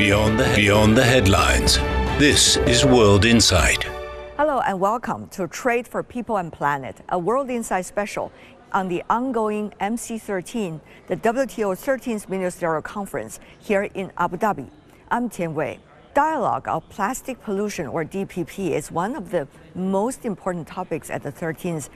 Beyond 0.00 0.40
the, 0.40 0.50
beyond 0.56 0.96
the 0.96 1.04
headlines. 1.04 1.76
This 2.18 2.56
is 2.56 2.86
World 2.86 3.26
Insight. 3.26 3.84
Hello 4.38 4.60
and 4.60 4.80
welcome 4.80 5.28
to 5.28 5.46
Trade 5.46 5.86
for 5.86 6.02
People 6.02 6.38
and 6.38 6.50
Planet, 6.50 6.96
a 7.10 7.18
World 7.18 7.50
Insight 7.50 7.84
special 7.84 8.32
on 8.72 8.88
the 8.88 9.02
ongoing 9.10 9.74
MC13, 9.78 10.80
the 11.06 11.16
WTO 11.16 11.76
13th 11.76 12.30
Ministerial 12.30 12.80
Conference 12.80 13.40
here 13.58 13.90
in 13.92 14.10
Abu 14.16 14.38
Dhabi. 14.38 14.70
I'm 15.10 15.28
Tian 15.28 15.54
Wei. 15.54 15.78
Dialogue 16.14 16.66
of 16.66 16.88
plastic 16.88 17.38
pollution, 17.42 17.86
or 17.86 18.02
DPP, 18.02 18.70
is 18.70 18.90
one 18.90 19.14
of 19.14 19.30
the 19.30 19.46
most 19.74 20.24
important 20.24 20.66
topics 20.66 21.10
at 21.10 21.22
the 21.22 21.30
13th 21.30 21.90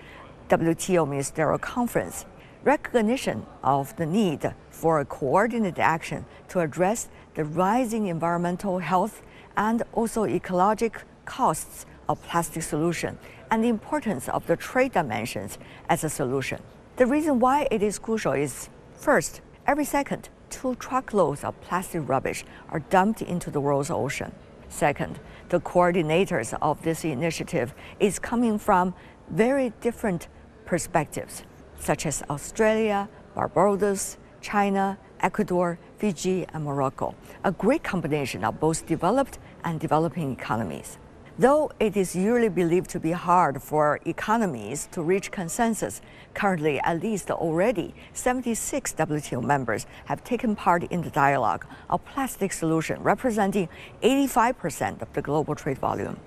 WTO 0.51 1.09
Ministerial 1.09 1.57
Conference. 1.59 2.27
Recognition 2.65 3.45
of 3.63 3.97
the 3.97 4.07
need 4.07 4.55
for 4.71 5.01
a 5.01 5.05
coordinated 5.07 5.79
action 5.79 6.25
to 6.49 6.61
address 6.61 7.09
the 7.35 7.45
rising 7.45 8.07
environmental 8.07 8.79
health 8.79 9.23
and 9.57 9.83
also 9.93 10.25
ecologic 10.25 11.03
costs 11.25 11.87
of 12.09 12.23
plastic 12.23 12.63
pollution 12.69 13.19
and 13.51 13.63
the 13.63 13.69
importance 13.69 14.29
of 14.29 14.47
the 14.47 14.57
trade 14.57 14.93
dimensions 14.93 15.59
as 15.89 16.05
a 16.05 16.11
solution. 16.11 16.61
The 16.97 17.07
reason 17.07 17.41
why 17.41 17.67
it 17.71 17.83
is 17.83 17.99
crucial 17.99 18.33
is 18.33 18.69
first, 18.95 19.41
every 19.67 19.85
second, 19.85 20.29
two 20.51 20.75
truckloads 20.77 21.45
of 21.45 21.61
plastic 21.61 22.09
rubbish 22.09 22.45
are 22.71 22.81
dumped 22.81 23.23
into 23.23 23.51
the 23.51 23.61
world's 23.61 23.91
ocean. 23.91 24.33
Second, 24.69 25.19
the 25.49 25.61
coordinators 25.61 26.57
of 26.63 26.83
this 26.83 27.05
initiative 27.05 27.75
is 28.01 28.19
coming 28.19 28.59
from 28.59 28.95
very 29.31 29.73
different 29.81 30.29
perspectives, 30.65 31.43
such 31.79 32.07
as 32.07 32.23
Australia, 32.31 33.09
Barbados, 33.35 34.17
China, 34.41 34.99
Ecuador, 35.21 35.79
Fiji, 36.05 36.45
and 36.53 36.67
Morocco, 36.67 37.15
a 37.45 37.51
great 37.51 37.83
combination 37.83 38.45
of 38.45 38.61
both 38.61 38.85
developed 38.85 39.39
and 39.65 39.81
developing 39.81 40.33
economies. 40.33 40.99
Though 41.39 41.73
it 41.81 41.97
is 41.97 42.15
usually 42.15 42.51
believed 42.51 42.91
to 42.91 43.01
be 43.01 43.13
hard 43.13 43.63
for 43.63 43.99
economies 44.05 44.87
to 44.93 45.03
reach 45.03 45.31
consensus, 45.31 46.03
currently 46.35 46.79
at 46.81 47.03
least 47.03 47.31
already 47.31 47.95
76 48.13 48.93
WTO 48.93 49.43
members 49.43 49.87
have 50.05 50.23
taken 50.25 50.55
part 50.55 50.85
in 50.93 51.01
the 51.01 51.09
dialogue 51.09 51.65
of 51.89 52.05
plastic 52.05 52.55
pollution, 52.55 53.03
representing 53.03 53.71
85% 54.03 55.01
of 55.01 55.11
the 55.15 55.23
global 55.23 55.55
trade 55.55 55.79
volume. 55.79 56.19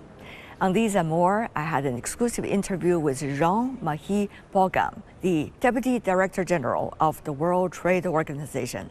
On 0.60 0.74
these 0.74 0.96
and 0.96 1.08
more, 1.08 1.50
I 1.56 1.62
had 1.62 1.86
an 1.86 1.96
exclusive 2.00 2.46
interview 2.46 2.98
with 2.98 3.20
Jean-Marie 3.20 4.28
Paugam, 4.52 5.04
the 5.22 5.52
Deputy 5.60 6.00
Director 6.00 6.44
General 6.44 6.96
of 7.00 7.24
the 7.26 7.32
World 7.32 7.74
Trade 7.74 8.08
Organization. 8.08 8.90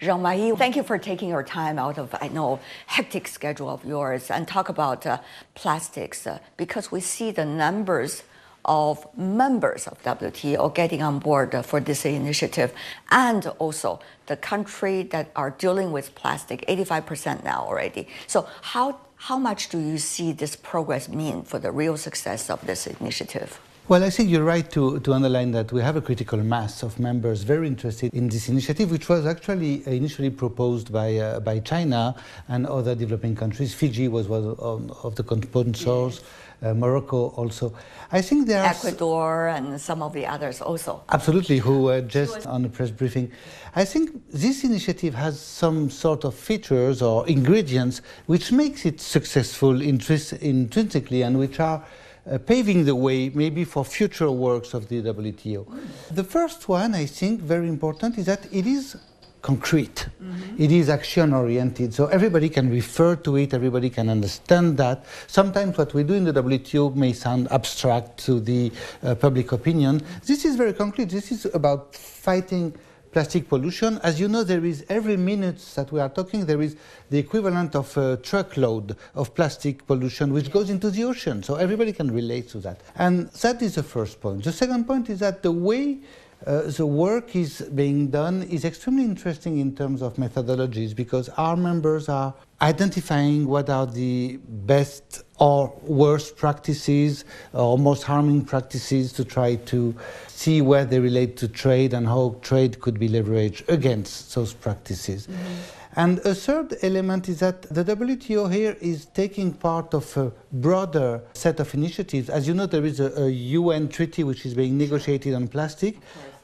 Jean-Marie, 0.00 0.52
thank 0.52 0.76
you 0.76 0.84
for 0.84 0.96
taking 0.96 1.28
your 1.28 1.42
time 1.42 1.76
out 1.76 1.98
of, 1.98 2.14
I 2.20 2.28
know, 2.28 2.60
hectic 2.86 3.26
schedule 3.26 3.68
of 3.68 3.84
yours 3.84 4.30
and 4.30 4.46
talk 4.46 4.68
about 4.68 5.04
uh, 5.04 5.18
plastics 5.56 6.24
uh, 6.24 6.38
because 6.56 6.92
we 6.92 7.00
see 7.00 7.32
the 7.32 7.44
numbers 7.44 8.22
of 8.64 9.04
members 9.16 9.88
of 9.88 10.00
WTO 10.04 10.72
getting 10.72 11.02
on 11.02 11.18
board 11.18 11.52
uh, 11.52 11.62
for 11.62 11.80
this 11.80 12.04
initiative 12.04 12.72
and 13.10 13.48
also 13.58 13.98
the 14.26 14.36
country 14.36 15.02
that 15.02 15.32
are 15.34 15.50
dealing 15.50 15.90
with 15.90 16.14
plastic, 16.14 16.64
85% 16.68 17.42
now 17.42 17.64
already. 17.66 18.06
So 18.28 18.46
how, 18.62 19.00
how 19.16 19.36
much 19.36 19.68
do 19.68 19.80
you 19.80 19.98
see 19.98 20.30
this 20.30 20.54
progress 20.54 21.08
mean 21.08 21.42
for 21.42 21.58
the 21.58 21.72
real 21.72 21.96
success 21.96 22.50
of 22.50 22.64
this 22.66 22.86
initiative? 22.86 23.58
Well, 23.88 24.04
I 24.04 24.10
think 24.10 24.28
you're 24.28 24.44
right 24.44 24.70
to, 24.72 25.00
to 25.00 25.14
underline 25.14 25.52
that 25.52 25.72
we 25.72 25.80
have 25.80 25.96
a 25.96 26.02
critical 26.02 26.38
mass 26.40 26.82
of 26.82 27.00
members 27.00 27.42
very 27.42 27.66
interested 27.66 28.12
in 28.12 28.28
this 28.28 28.50
initiative, 28.50 28.90
which 28.90 29.08
was 29.08 29.24
actually 29.24 29.82
initially 29.86 30.28
proposed 30.28 30.92
by, 30.92 31.16
uh, 31.16 31.40
by 31.40 31.60
China 31.60 32.14
and 32.48 32.66
other 32.66 32.94
developing 32.94 33.34
countries. 33.34 33.72
Fiji 33.72 34.08
was 34.08 34.28
one 34.28 34.44
of, 34.44 34.90
of 35.06 35.14
the 35.14 35.24
sponsors, 35.24 36.20
uh, 36.60 36.74
Morocco 36.74 37.28
also. 37.28 37.72
I 38.12 38.20
think 38.20 38.46
there 38.46 38.62
are 38.62 38.66
Ecuador 38.66 39.48
and 39.48 39.80
some 39.80 40.02
of 40.02 40.12
the 40.12 40.26
others 40.26 40.60
also. 40.60 41.02
Absolutely, 41.08 41.56
who 41.56 41.84
were 41.84 42.02
just 42.02 42.46
on 42.46 42.64
the 42.64 42.68
press 42.68 42.90
briefing. 42.90 43.32
I 43.74 43.86
think 43.86 44.10
this 44.30 44.64
initiative 44.64 45.14
has 45.14 45.40
some 45.40 45.88
sort 45.88 46.24
of 46.26 46.34
features 46.34 47.00
or 47.00 47.26
ingredients 47.26 48.02
which 48.26 48.52
makes 48.52 48.84
it 48.84 49.00
successful 49.00 49.80
intrinsically 49.80 51.22
and 51.22 51.38
which 51.38 51.58
are 51.58 51.82
uh, 52.30 52.38
paving 52.38 52.84
the 52.84 52.94
way 52.94 53.30
maybe 53.30 53.64
for 53.64 53.84
future 53.84 54.30
works 54.30 54.74
of 54.74 54.88
the 54.88 55.02
WTO. 55.02 55.66
The 56.10 56.24
first 56.24 56.68
one, 56.68 56.94
I 56.94 57.06
think, 57.06 57.40
very 57.40 57.68
important, 57.68 58.18
is 58.18 58.26
that 58.26 58.46
it 58.52 58.66
is 58.66 58.96
concrete. 59.40 60.08
Mm 60.20 60.30
-hmm. 60.30 60.64
It 60.64 60.70
is 60.70 60.88
action 60.88 61.32
oriented. 61.32 61.94
So 61.94 62.06
everybody 62.06 62.48
can 62.48 62.70
refer 62.70 63.16
to 63.16 63.36
it, 63.36 63.52
everybody 63.52 63.90
can 63.90 64.08
understand 64.08 64.76
that. 64.76 65.04
Sometimes 65.26 65.76
what 65.76 65.92
we 65.92 66.04
do 66.04 66.14
in 66.14 66.24
the 66.24 66.32
WTO 66.32 66.92
may 66.94 67.12
sound 67.12 67.46
abstract 67.50 68.24
to 68.26 68.40
the 68.40 68.62
uh, 69.02 69.14
public 69.14 69.52
opinion. 69.52 70.00
This 70.24 70.44
is 70.44 70.56
very 70.56 70.74
concrete. 70.74 71.08
This 71.08 71.30
is 71.30 71.46
about 71.54 71.96
fighting 72.22 72.72
plastic 73.10 73.48
pollution. 73.48 73.98
As 74.02 74.20
you 74.20 74.28
know, 74.28 74.44
there 74.44 74.64
is 74.64 74.84
every 74.88 75.16
minute 75.16 75.58
that 75.74 75.90
we 75.92 76.00
are 76.00 76.08
talking, 76.08 76.46
there 76.46 76.62
is 76.62 76.76
the 77.10 77.18
equivalent 77.18 77.74
of 77.74 77.96
a 77.96 78.16
truckload 78.18 78.96
of 79.14 79.34
plastic 79.34 79.86
pollution 79.86 80.32
which 80.32 80.50
goes 80.50 80.70
into 80.70 80.90
the 80.90 81.04
ocean. 81.04 81.42
So 81.42 81.56
everybody 81.56 81.92
can 81.92 82.10
relate 82.10 82.48
to 82.50 82.58
that. 82.58 82.80
And 82.96 83.28
that 83.30 83.62
is 83.62 83.76
the 83.76 83.82
first 83.82 84.20
point. 84.20 84.44
The 84.44 84.52
second 84.52 84.86
point 84.86 85.10
is 85.10 85.20
that 85.20 85.42
the 85.42 85.52
way 85.52 85.98
uh, 86.46 86.62
the 86.62 86.86
work 86.86 87.34
is 87.34 87.62
being 87.74 88.08
done 88.08 88.44
is 88.44 88.64
extremely 88.64 89.04
interesting 89.04 89.58
in 89.58 89.74
terms 89.74 90.02
of 90.02 90.14
methodologies 90.14 90.94
because 90.94 91.28
our 91.30 91.56
members 91.56 92.08
are 92.08 92.32
identifying 92.62 93.46
what 93.46 93.68
are 93.68 93.86
the 93.86 94.38
best 94.66 95.24
or 95.38 95.74
worst 95.82 96.36
practices 96.36 97.24
or 97.52 97.76
most 97.78 98.04
harming 98.04 98.44
practices 98.44 99.12
to 99.12 99.24
try 99.24 99.56
to 99.56 99.94
see 100.28 100.60
where 100.60 100.84
they 100.84 101.00
relate 101.00 101.36
to 101.36 101.48
trade 101.48 101.92
and 101.92 102.06
how 102.06 102.36
trade 102.42 102.80
could 102.80 102.98
be 102.98 103.08
leveraged 103.08 103.68
against 103.68 104.34
those 104.34 104.52
practices. 104.52 105.26
Mm 105.26 105.34
-hmm. 105.34 105.77
And 105.98 106.20
a 106.20 106.32
third 106.32 106.76
element 106.82 107.28
is 107.28 107.40
that 107.40 107.62
the 107.62 107.82
WTO 107.82 108.52
here 108.52 108.76
is 108.80 109.06
taking 109.06 109.52
part 109.52 109.92
of 109.94 110.16
a 110.16 110.30
broader 110.52 111.20
set 111.32 111.58
of 111.58 111.74
initiatives. 111.74 112.30
As 112.30 112.46
you 112.46 112.54
know, 112.54 112.66
there 112.66 112.84
is 112.84 113.00
a, 113.00 113.24
a 113.24 113.28
UN 113.28 113.88
treaty 113.88 114.22
which 114.22 114.46
is 114.46 114.54
being 114.54 114.78
negotiated 114.78 115.34
on 115.34 115.48
plastic, 115.48 115.96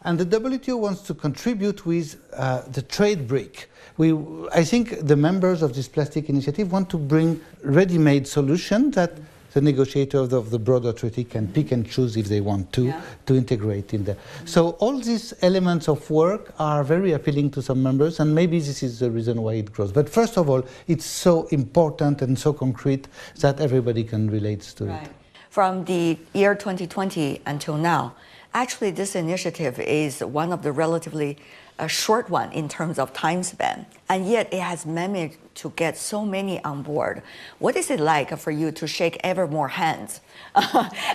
and 0.02 0.18
the 0.18 0.26
WTO 0.26 0.76
wants 0.76 1.02
to 1.02 1.14
contribute 1.14 1.86
with 1.86 2.20
uh, 2.32 2.62
the 2.62 2.82
trade 2.82 3.28
brick. 3.28 3.70
We, 3.96 4.12
I 4.52 4.64
think 4.64 5.06
the 5.06 5.14
members 5.14 5.62
of 5.62 5.72
this 5.72 5.86
plastic 5.86 6.28
initiative 6.28 6.72
want 6.72 6.90
to 6.90 6.98
bring 6.98 7.40
ready-made 7.62 8.26
solutions 8.26 8.96
that 8.96 9.12
the 9.54 9.60
negotiators 9.60 10.32
of 10.32 10.50
the 10.50 10.58
broader 10.58 10.92
treaty 10.92 11.22
can 11.22 11.46
pick 11.46 11.70
and 11.70 11.88
choose 11.88 12.16
if 12.16 12.26
they 12.26 12.40
want 12.40 12.72
to, 12.72 12.86
yeah. 12.86 13.00
to 13.24 13.36
integrate 13.36 13.94
in 13.94 14.04
there. 14.04 14.16
So 14.44 14.70
all 14.80 14.98
these 14.98 15.32
elements 15.42 15.88
of 15.88 16.10
work 16.10 16.52
are 16.58 16.82
very 16.82 17.12
appealing 17.12 17.52
to 17.52 17.62
some 17.62 17.80
members, 17.80 18.18
and 18.18 18.34
maybe 18.34 18.58
this 18.58 18.82
is 18.82 18.98
the 18.98 19.10
reason 19.10 19.40
why 19.42 19.54
it 19.54 19.72
grows. 19.72 19.92
But 19.92 20.08
first 20.10 20.36
of 20.36 20.50
all, 20.50 20.64
it's 20.88 21.06
so 21.06 21.46
important 21.46 22.20
and 22.20 22.36
so 22.36 22.52
concrete 22.52 23.06
that 23.38 23.60
everybody 23.60 24.02
can 24.02 24.28
relate 24.28 24.62
to 24.78 24.86
right. 24.86 25.04
it. 25.04 25.10
From 25.50 25.84
the 25.84 26.18
year 26.32 26.56
2020 26.56 27.40
until 27.46 27.76
now, 27.76 28.16
actually 28.54 28.92
this 28.92 29.14
initiative 29.14 29.78
is 29.80 30.20
one 30.20 30.52
of 30.52 30.62
the 30.62 30.72
relatively 30.72 31.36
a 31.78 31.88
short 31.88 32.30
one 32.30 32.52
in 32.52 32.68
terms 32.68 32.98
of 33.00 33.12
time 33.12 33.42
span, 33.42 33.84
and 34.08 34.28
yet 34.28 34.52
it 34.52 34.60
has 34.60 34.86
managed 34.86 35.36
to 35.56 35.70
get 35.70 35.96
so 35.96 36.24
many 36.24 36.62
on 36.62 36.82
board. 36.82 37.20
What 37.58 37.76
is 37.76 37.90
it 37.90 37.98
like 37.98 38.36
for 38.38 38.52
you 38.52 38.70
to 38.72 38.86
shake 38.86 39.18
ever 39.24 39.48
more 39.48 39.68
hands 39.68 40.20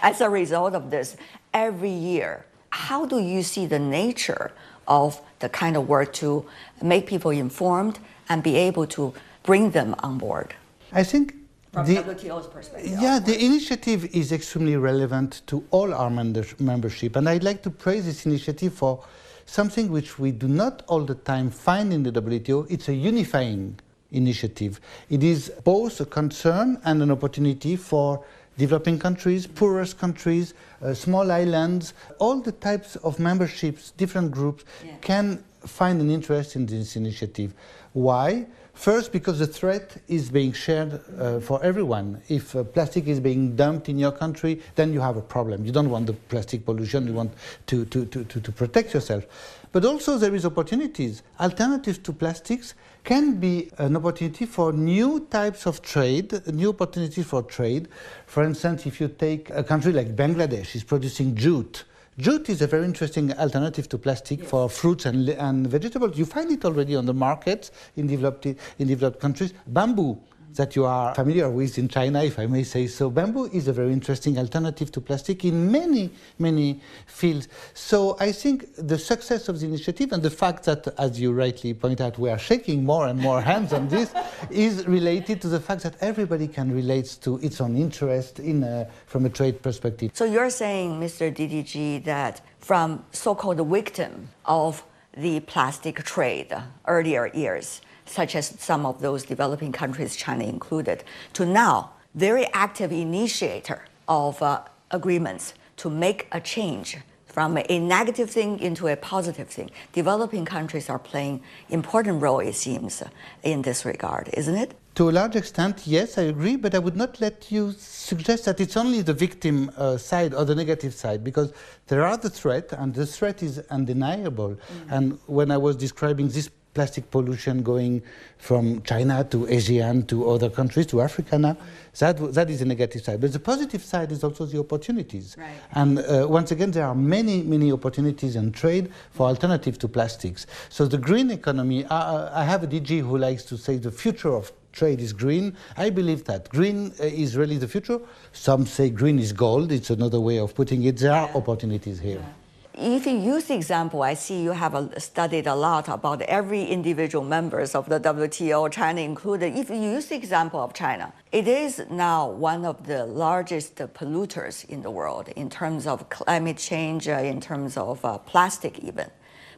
as 0.01 0.19
a 0.19 0.29
result 0.29 0.73
of 0.73 0.91
this 0.91 1.15
every 1.53 1.91
year? 1.91 2.45
How 2.71 3.05
do 3.05 3.19
you 3.19 3.41
see 3.41 3.65
the 3.65 3.79
nature 3.79 4.51
of 4.87 5.21
the 5.39 5.47
kind 5.47 5.77
of 5.77 5.87
work 5.87 6.11
to 6.13 6.45
make 6.81 7.07
people 7.07 7.31
informed 7.31 7.99
and 8.27 8.43
be 8.43 8.57
able 8.57 8.85
to 8.87 9.13
bring 9.43 9.71
them 9.71 9.95
on 9.99 10.17
board? 10.17 10.55
I 10.91 11.03
think 11.03 11.38
from 11.71 11.85
the, 11.85 11.95
WTO's 11.97 12.47
perspective. 12.47 12.97
Yeah, 12.99 13.19
the 13.19 13.43
initiative 13.43 14.05
is 14.15 14.31
extremely 14.31 14.75
relevant 14.75 15.41
to 15.47 15.63
all 15.71 15.93
our 15.93 16.09
membership, 16.09 17.15
and 17.15 17.29
I'd 17.29 17.43
like 17.43 17.61
to 17.63 17.69
praise 17.69 18.05
this 18.05 18.25
initiative 18.25 18.73
for 18.73 19.03
something 19.45 19.91
which 19.91 20.19
we 20.19 20.31
do 20.31 20.47
not 20.47 20.83
all 20.87 21.05
the 21.05 21.15
time 21.15 21.49
find 21.49 21.91
in 21.93 22.03
the 22.03 22.11
WTO. 22.11 22.67
It's 22.69 22.87
a 22.87 22.93
unifying 22.93 23.79
initiative. 24.11 24.79
It 25.09 25.23
is 25.23 25.51
both 25.63 25.99
a 26.01 26.05
concern 26.05 26.79
and 26.85 27.01
an 27.01 27.11
opportunity 27.11 27.75
for 27.75 28.23
developing 28.57 28.99
countries, 28.99 29.47
poorest 29.47 29.97
countries, 29.97 30.53
uh, 30.81 30.93
small 30.93 31.31
islands, 31.31 31.93
all 32.19 32.41
the 32.41 32.51
types 32.51 32.95
of 32.97 33.19
memberships, 33.19 33.91
different 33.91 34.31
groups 34.31 34.65
yeah. 34.85 34.95
can 35.01 35.43
find 35.65 36.01
an 36.01 36.09
interest 36.09 36.55
in 36.55 36.65
this 36.65 36.95
initiative. 36.95 37.53
Why? 37.93 38.47
First, 38.79 39.11
because 39.11 39.39
the 39.39 39.45
threat 39.45 40.01
is 40.07 40.29
being 40.29 40.53
shared 40.53 41.01
uh, 41.19 41.41
for 41.41 41.61
everyone. 41.61 42.21
If 42.29 42.55
uh, 42.55 42.63
plastic 42.63 43.07
is 43.07 43.19
being 43.19 43.57
dumped 43.57 43.89
in 43.89 43.99
your 43.99 44.13
country, 44.13 44.61
then 44.75 44.93
you 44.93 45.01
have 45.01 45.17
a 45.17 45.21
problem. 45.21 45.65
You 45.65 45.73
don't 45.73 45.89
want 45.89 46.05
the 46.05 46.13
plastic 46.13 46.63
pollution, 46.63 47.05
you 47.05 47.11
want 47.11 47.33
to, 47.67 47.83
to, 47.83 48.05
to, 48.05 48.23
to, 48.23 48.39
to 48.39 48.51
protect 48.53 48.93
yourself. 48.93 49.25
But 49.73 49.83
also 49.83 50.17
there 50.17 50.33
is 50.33 50.45
opportunities. 50.45 51.23
Alternatives 51.41 51.97
to 51.97 52.13
plastics 52.13 52.73
can 53.03 53.37
be 53.37 53.69
an 53.79 53.97
opportunity 53.97 54.45
for 54.45 54.71
new 54.71 55.27
types 55.29 55.65
of 55.65 55.81
trade, 55.81 56.47
new 56.47 56.69
opportunities 56.69 57.25
for 57.25 57.43
trade. 57.43 57.89
For 58.27 58.43
instance, 58.43 58.85
if 58.85 59.01
you 59.01 59.09
take 59.09 59.49
a 59.49 59.61
country 59.61 59.91
like 59.91 60.15
Bangladesh, 60.15 60.73
is 60.73 60.85
producing 60.85 61.35
jute. 61.35 61.83
Jute 62.19 62.49
is 62.49 62.61
a 62.61 62.67
very 62.67 62.83
interesting 62.83 63.31
alternative 63.35 63.87
to 63.87 63.97
plastic 63.97 64.39
yes. 64.39 64.49
for 64.49 64.69
fruits 64.69 65.05
and, 65.05 65.29
and 65.29 65.65
vegetables. 65.67 66.17
You 66.17 66.25
find 66.25 66.51
it 66.51 66.65
already 66.65 66.93
on 66.93 67.05
the 67.05 67.13
market 67.13 67.71
in 67.95 68.07
developed, 68.07 68.45
in 68.45 68.87
developed 68.87 69.21
countries. 69.21 69.53
Bamboo 69.65 70.19
that 70.55 70.75
you 70.75 70.85
are 70.85 71.13
familiar 71.15 71.49
with 71.49 71.77
in 71.77 71.87
China, 71.87 72.23
if 72.23 72.39
I 72.39 72.45
may 72.45 72.63
say 72.63 72.87
so. 72.87 73.09
Bamboo 73.09 73.45
is 73.45 73.67
a 73.67 73.73
very 73.73 73.93
interesting 73.93 74.37
alternative 74.37 74.91
to 74.93 75.01
plastic 75.01 75.45
in 75.45 75.71
many, 75.71 76.11
many 76.37 76.81
fields. 77.05 77.47
So 77.73 78.17
I 78.19 78.31
think 78.31 78.65
the 78.75 78.97
success 78.97 79.49
of 79.49 79.59
the 79.59 79.67
initiative 79.67 80.11
and 80.11 80.21
the 80.23 80.29
fact 80.29 80.63
that, 80.65 80.87
as 80.97 81.19
you 81.19 81.31
rightly 81.33 81.73
point 81.73 82.01
out, 82.01 82.17
we 82.17 82.29
are 82.29 82.39
shaking 82.39 82.83
more 82.83 83.07
and 83.07 83.19
more 83.19 83.41
hands 83.41 83.73
on 83.73 83.87
this 83.87 84.13
is 84.49 84.85
related 84.87 85.41
to 85.41 85.47
the 85.47 85.59
fact 85.59 85.83
that 85.83 85.95
everybody 86.01 86.47
can 86.47 86.73
relate 86.73 87.17
to 87.21 87.37
its 87.37 87.61
own 87.61 87.75
interest 87.75 88.39
in 88.39 88.63
a, 88.63 88.87
from 89.05 89.25
a 89.25 89.29
trade 89.29 89.61
perspective. 89.61 90.11
So 90.13 90.25
you're 90.25 90.49
saying, 90.49 90.99
Mr. 90.99 91.33
DDG, 91.33 92.03
that 92.05 92.41
from 92.59 93.05
so-called 93.11 93.65
victim 93.67 94.29
of 94.45 94.83
the 95.15 95.39
plastic 95.41 96.03
trade 96.03 96.55
earlier 96.87 97.27
years, 97.33 97.81
such 98.09 98.35
as 98.35 98.55
some 98.59 98.85
of 98.85 99.01
those 99.01 99.23
developing 99.23 99.71
countries, 99.71 100.15
China 100.15 100.43
included, 100.43 101.03
to 101.33 101.45
now 101.45 101.91
very 102.15 102.45
active 102.53 102.91
initiator 102.91 103.85
of 104.07 104.41
uh, 104.41 104.61
agreements 104.91 105.53
to 105.77 105.89
make 105.89 106.27
a 106.31 106.41
change 106.41 106.97
from 107.25 107.57
a 107.69 107.79
negative 107.79 108.29
thing 108.29 108.59
into 108.59 108.87
a 108.87 108.95
positive 108.95 109.47
thing. 109.47 109.69
Developing 109.93 110.45
countries 110.45 110.89
are 110.89 110.97
playing 110.97 111.41
important 111.69 112.21
role, 112.21 112.39
it 112.39 112.55
seems, 112.55 113.03
in 113.43 113.61
this 113.61 113.85
regard, 113.85 114.29
isn't 114.33 114.55
it? 114.55 114.73
To 114.95 115.09
a 115.09 115.11
large 115.11 115.35
extent, 115.35 115.83
yes, 115.85 116.17
I 116.17 116.23
agree, 116.23 116.55
but 116.57 116.73
I 116.73 116.79
would 116.79 116.97
not 116.97 117.21
let 117.21 117.51
you 117.51 117.73
suggest 117.77 118.45
that 118.45 118.59
it's 118.59 118.75
only 118.75 119.01
the 119.01 119.13
victim 119.13 119.71
uh, 119.77 119.97
side 119.97 120.33
or 120.33 120.43
the 120.43 120.55
negative 120.55 120.93
side, 120.93 121.23
because 121.23 121.53
there 121.87 122.03
are 122.03 122.17
the 122.17 122.29
threat, 122.29 122.73
and 122.73 122.93
the 122.93 123.05
threat 123.05 123.43
is 123.43 123.59
undeniable. 123.69 124.49
Mm-hmm. 124.49 124.93
And 124.93 125.19
when 125.27 125.51
I 125.51 125.57
was 125.57 125.75
describing 125.75 126.27
this 126.29 126.49
plastic 126.73 127.09
pollution 127.11 127.63
going 127.63 128.01
from 128.37 128.81
China 128.83 129.23
to 129.25 129.45
ASEAN 129.47 130.07
to 130.07 130.29
other 130.29 130.49
countries 130.49 130.85
to 130.87 131.01
Africa 131.01 131.37
now. 131.37 131.57
That, 131.97 132.33
that 132.33 132.49
is 132.49 132.59
the 132.59 132.65
negative 132.65 133.03
side. 133.03 133.19
But 133.19 133.33
the 133.33 133.39
positive 133.39 133.83
side 133.83 134.11
is 134.11 134.23
also 134.23 134.45
the 134.45 134.59
opportunities. 134.59 135.35
Right. 135.37 135.49
And 135.73 135.99
uh, 135.99 136.27
once 136.29 136.51
again, 136.51 136.71
there 136.71 136.85
are 136.85 136.95
many, 136.95 137.43
many 137.43 137.71
opportunities 137.71 138.35
in 138.35 138.51
trade 138.51 138.91
for 139.11 139.27
alternative 139.27 139.77
to 139.79 139.87
plastics. 139.87 140.45
So 140.69 140.85
the 140.85 140.97
green 140.97 141.31
economy, 141.31 141.85
I, 141.85 142.41
I 142.41 142.43
have 142.45 142.63
a 142.63 142.67
DG 142.67 143.01
who 143.01 143.17
likes 143.17 143.43
to 143.45 143.57
say 143.57 143.77
the 143.77 143.91
future 143.91 144.33
of 144.33 144.51
trade 144.71 145.01
is 145.01 145.11
green. 145.11 145.57
I 145.75 145.89
believe 145.89 146.23
that 146.25 146.47
green 146.49 146.93
uh, 146.99 147.03
is 147.05 147.35
really 147.35 147.57
the 147.57 147.67
future. 147.67 147.99
Some 148.31 148.65
say 148.65 148.89
green 148.89 149.19
is 149.19 149.33
gold. 149.33 149.71
It's 149.71 149.89
another 149.89 150.19
way 150.21 150.37
of 150.37 150.53
putting 150.53 150.83
it. 150.83 150.97
There 150.97 151.11
are 151.11 151.29
opportunities 151.35 151.99
here. 151.99 152.19
Yeah 152.19 152.38
if 152.79 153.05
you 153.05 153.17
use 153.17 153.45
the 153.45 153.55
example, 153.55 154.01
I 154.03 154.13
see 154.13 154.41
you 154.41 154.51
have 154.51 154.73
a, 154.73 154.99
studied 154.99 155.47
a 155.47 155.55
lot 155.55 155.89
about 155.89 156.21
every 156.21 156.63
individual 156.63 157.25
members 157.25 157.75
of 157.75 157.89
the 157.89 157.99
WTO, 157.99 158.71
China 158.71 159.01
included. 159.01 159.55
If 159.55 159.69
you 159.69 159.75
use 159.75 160.05
the 160.07 160.15
example 160.15 160.61
of 160.61 160.73
China, 160.73 161.11
it 161.31 161.47
is 161.47 161.83
now 161.89 162.29
one 162.29 162.65
of 162.65 162.87
the 162.87 163.05
largest 163.05 163.75
polluters 163.75 164.67
in 164.69 164.81
the 164.81 164.89
world 164.89 165.27
in 165.35 165.49
terms 165.49 165.85
of 165.85 166.09
climate 166.09 166.57
change, 166.57 167.07
uh, 167.07 167.13
in 167.13 167.41
terms 167.41 167.75
of 167.75 168.03
uh, 168.05 168.17
plastic 168.19 168.79
even. 168.79 169.09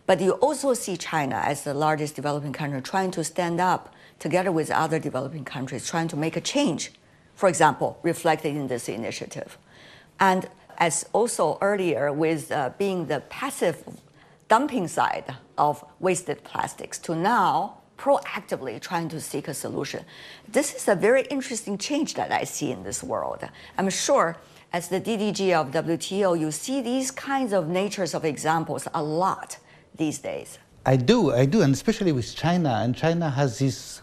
But 0.07 0.19
you 0.19 0.31
also 0.33 0.73
see 0.73 0.97
China 0.97 1.41
as 1.45 1.63
the 1.63 1.75
largest 1.75 2.15
developing 2.15 2.53
country 2.53 2.81
trying 2.81 3.11
to 3.11 3.23
stand 3.23 3.61
up 3.61 3.93
together 4.17 4.51
with 4.51 4.71
other 4.71 4.97
developing 4.97 5.45
countries, 5.45 5.87
trying 5.87 6.07
to 6.07 6.17
make 6.17 6.35
a 6.35 6.41
change, 6.41 6.91
for 7.35 7.47
example, 7.47 7.99
reflected 8.01 8.55
in 8.55 8.67
this 8.67 8.89
initiative. 8.89 9.57
And 10.19 10.47
as 10.81 11.05
also 11.13 11.59
earlier 11.61 12.11
with 12.11 12.51
uh, 12.51 12.71
being 12.79 13.05
the 13.05 13.19
passive 13.29 13.77
dumping 14.49 14.87
side 14.87 15.35
of 15.55 15.85
wasted 15.99 16.43
plastics 16.43 16.97
to 16.97 17.15
now 17.15 17.77
proactively 17.99 18.81
trying 18.81 19.07
to 19.07 19.21
seek 19.21 19.47
a 19.47 19.53
solution. 19.53 20.03
This 20.51 20.73
is 20.73 20.87
a 20.87 20.95
very 20.95 21.21
interesting 21.29 21.77
change 21.77 22.15
that 22.15 22.31
I 22.31 22.45
see 22.45 22.71
in 22.71 22.83
this 22.83 23.03
world. 23.03 23.47
I'm 23.77 23.91
sure 23.91 24.37
as 24.73 24.87
the 24.89 24.99
DDG 24.99 25.53
of 25.53 25.71
WTO, 25.71 26.39
you 26.39 26.51
see 26.51 26.81
these 26.81 27.11
kinds 27.11 27.53
of 27.53 27.67
natures 27.67 28.15
of 28.15 28.25
examples 28.25 28.87
a 28.95 29.03
lot 29.03 29.59
these 29.95 30.17
days. 30.17 30.57
I 30.83 30.95
do, 30.95 31.31
I 31.31 31.45
do, 31.45 31.61
and 31.61 31.75
especially 31.75 32.11
with 32.11 32.35
China. 32.35 32.81
And 32.83 32.95
China 32.95 33.29
has 33.29 33.59
this, 33.59 34.01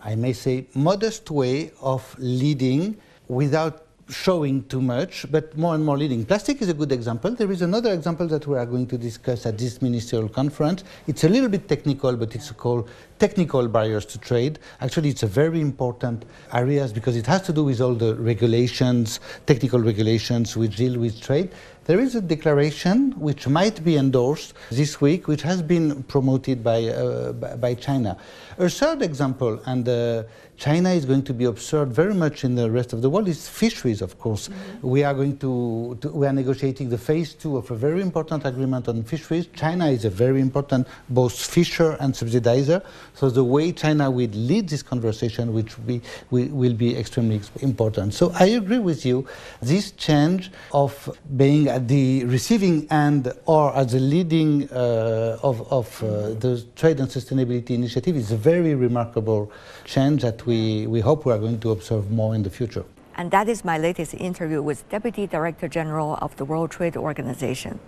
I 0.00 0.14
may 0.14 0.32
say, 0.32 0.68
modest 0.74 1.28
way 1.32 1.72
of 1.80 2.14
leading 2.20 2.98
without 3.26 3.89
showing 4.10 4.64
too 4.64 4.80
much, 4.80 5.26
but 5.30 5.56
more 5.56 5.74
and 5.74 5.84
more 5.84 5.96
leading. 5.96 6.24
Plastic 6.24 6.60
is 6.60 6.68
a 6.68 6.74
good 6.74 6.92
example. 6.92 7.30
There 7.30 7.50
is 7.50 7.62
another 7.62 7.92
example 7.92 8.26
that 8.28 8.46
we 8.46 8.58
are 8.58 8.66
going 8.66 8.86
to 8.88 8.98
discuss 8.98 9.46
at 9.46 9.58
this 9.58 9.80
ministerial 9.80 10.28
conference. 10.28 10.84
It's 11.06 11.24
a 11.24 11.28
little 11.28 11.48
bit 11.48 11.68
technical, 11.68 12.16
but 12.16 12.34
it's 12.34 12.50
called 12.50 12.88
technical 13.18 13.68
barriers 13.68 14.06
to 14.06 14.18
trade. 14.18 14.58
Actually, 14.80 15.10
it's 15.10 15.22
a 15.22 15.26
very 15.26 15.60
important 15.60 16.24
area 16.52 16.88
because 16.92 17.16
it 17.16 17.26
has 17.26 17.42
to 17.42 17.52
do 17.52 17.64
with 17.64 17.80
all 17.80 17.94
the 17.94 18.14
regulations, 18.16 19.20
technical 19.46 19.80
regulations 19.80 20.56
which 20.56 20.76
deal 20.76 20.98
with 20.98 21.20
trade. 21.20 21.50
There 21.84 21.98
is 21.98 22.14
a 22.14 22.20
declaration 22.20 23.12
which 23.18 23.48
might 23.48 23.82
be 23.82 23.96
endorsed 23.96 24.54
this 24.70 25.00
week, 25.00 25.26
which 25.26 25.42
has 25.42 25.60
been 25.60 26.02
promoted 26.04 26.62
by, 26.62 26.84
uh, 26.84 27.32
by 27.32 27.74
China. 27.74 28.16
A 28.58 28.68
third 28.68 29.02
example, 29.02 29.60
and 29.66 29.88
uh, 29.88 30.22
China 30.60 30.90
is 30.90 31.06
going 31.06 31.22
to 31.22 31.32
be 31.32 31.46
observed 31.46 31.90
very 31.90 32.12
much 32.12 32.44
in 32.44 32.54
the 32.54 32.70
rest 32.70 32.92
of 32.92 33.00
the 33.00 33.08
world, 33.08 33.26
It's 33.28 33.48
fisheries, 33.48 34.02
of 34.02 34.18
course. 34.18 34.48
Mm-hmm. 34.48 34.88
We 34.90 35.04
are 35.04 35.14
going 35.14 35.38
to, 35.38 35.96
to, 36.02 36.08
we 36.10 36.26
are 36.26 36.34
negotiating 36.34 36.90
the 36.90 36.98
phase 36.98 37.32
two 37.32 37.56
of 37.56 37.70
a 37.70 37.74
very 37.74 38.02
important 38.02 38.44
agreement 38.44 38.86
on 38.86 39.02
fisheries. 39.02 39.46
China 39.54 39.86
is 39.86 40.04
a 40.04 40.10
very 40.10 40.42
important 40.42 40.86
both 41.08 41.32
fisher 41.32 41.96
and 41.98 42.12
subsidizer. 42.12 42.84
So 43.14 43.30
the 43.30 43.42
way 43.42 43.72
China 43.72 44.10
will 44.10 44.28
lead 44.28 44.68
this 44.68 44.82
conversation, 44.82 45.54
which 45.54 45.78
we, 45.78 46.02
we, 46.30 46.48
will 46.48 46.74
be 46.74 46.94
extremely 46.94 47.40
important. 47.60 48.12
So 48.12 48.30
I 48.34 48.46
agree 48.60 48.80
with 48.80 49.06
you. 49.06 49.26
This 49.62 49.92
change 49.92 50.50
of 50.74 50.92
being 51.38 51.68
at 51.68 51.88
the 51.88 52.26
receiving 52.26 52.86
end 52.90 53.32
or 53.46 53.74
at 53.74 53.88
the 53.88 54.00
leading 54.00 54.70
uh, 54.70 55.38
of, 55.42 55.72
of 55.72 56.04
uh, 56.04 56.34
the 56.34 56.62
trade 56.76 57.00
and 57.00 57.08
sustainability 57.08 57.70
initiative 57.70 58.14
is 58.14 58.30
a 58.30 58.36
very 58.36 58.74
remarkable 58.74 59.50
change 59.86 60.20
that 60.20 60.44
we, 60.44 60.49
we 60.86 61.00
hope 61.00 61.26
we 61.26 61.32
are 61.32 61.38
going 61.38 61.60
to 61.60 61.70
observe 61.70 62.10
more 62.10 62.34
in 62.34 62.42
the 62.42 62.50
future. 62.50 62.84
And 63.16 63.30
that 63.30 63.48
is 63.48 63.64
my 63.64 63.76
latest 63.78 64.14
interview 64.14 64.62
with 64.62 64.88
Deputy 64.88 65.26
Director 65.26 65.68
General 65.68 66.18
of 66.22 66.36
the 66.36 66.44
World 66.44 66.70
Trade 66.70 66.96
Organization. 66.96 67.78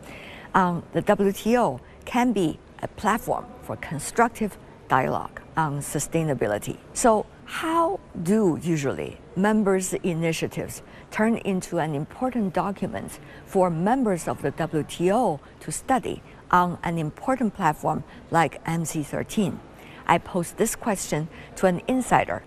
Um, 0.54 0.82
the 0.92 1.02
WTO 1.02 1.80
can 2.04 2.32
be 2.32 2.58
a 2.82 2.88
platform 2.88 3.46
for 3.62 3.76
constructive 3.76 4.58
dialogue 4.88 5.40
on 5.56 5.80
sustainability. 5.80 6.76
So, 6.92 7.24
how 7.44 8.00
do 8.22 8.58
usually 8.62 9.18
members' 9.36 9.94
initiatives 9.94 10.82
turn 11.10 11.36
into 11.38 11.78
an 11.78 11.94
important 11.94 12.52
document 12.54 13.18
for 13.46 13.70
members 13.70 14.28
of 14.28 14.42
the 14.42 14.52
WTO 14.52 15.40
to 15.60 15.72
study 15.72 16.22
on 16.50 16.78
an 16.82 16.98
important 16.98 17.54
platform 17.54 18.04
like 18.30 18.62
MC13? 18.64 19.58
I 20.06 20.18
posed 20.18 20.56
this 20.56 20.76
question 20.76 21.28
to 21.56 21.66
an 21.66 21.80
insider, 21.88 22.42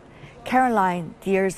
Carolyn 0.45 1.15
Deere 1.21 1.49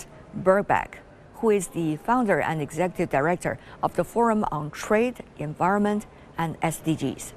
Birkbeck, 0.42 0.96
who 1.36 1.50
is 1.50 1.68
the 1.68 1.98
founder 1.98 2.40
and 2.40 2.62
executive 2.62 3.10
director 3.10 3.60
of 3.84 3.96
the 3.96 4.04
Forum 4.04 4.46
on 4.50 4.72
Trade, 4.72 5.18
Environment, 5.38 6.06
and 6.38 6.60
SDGs. 6.62 7.34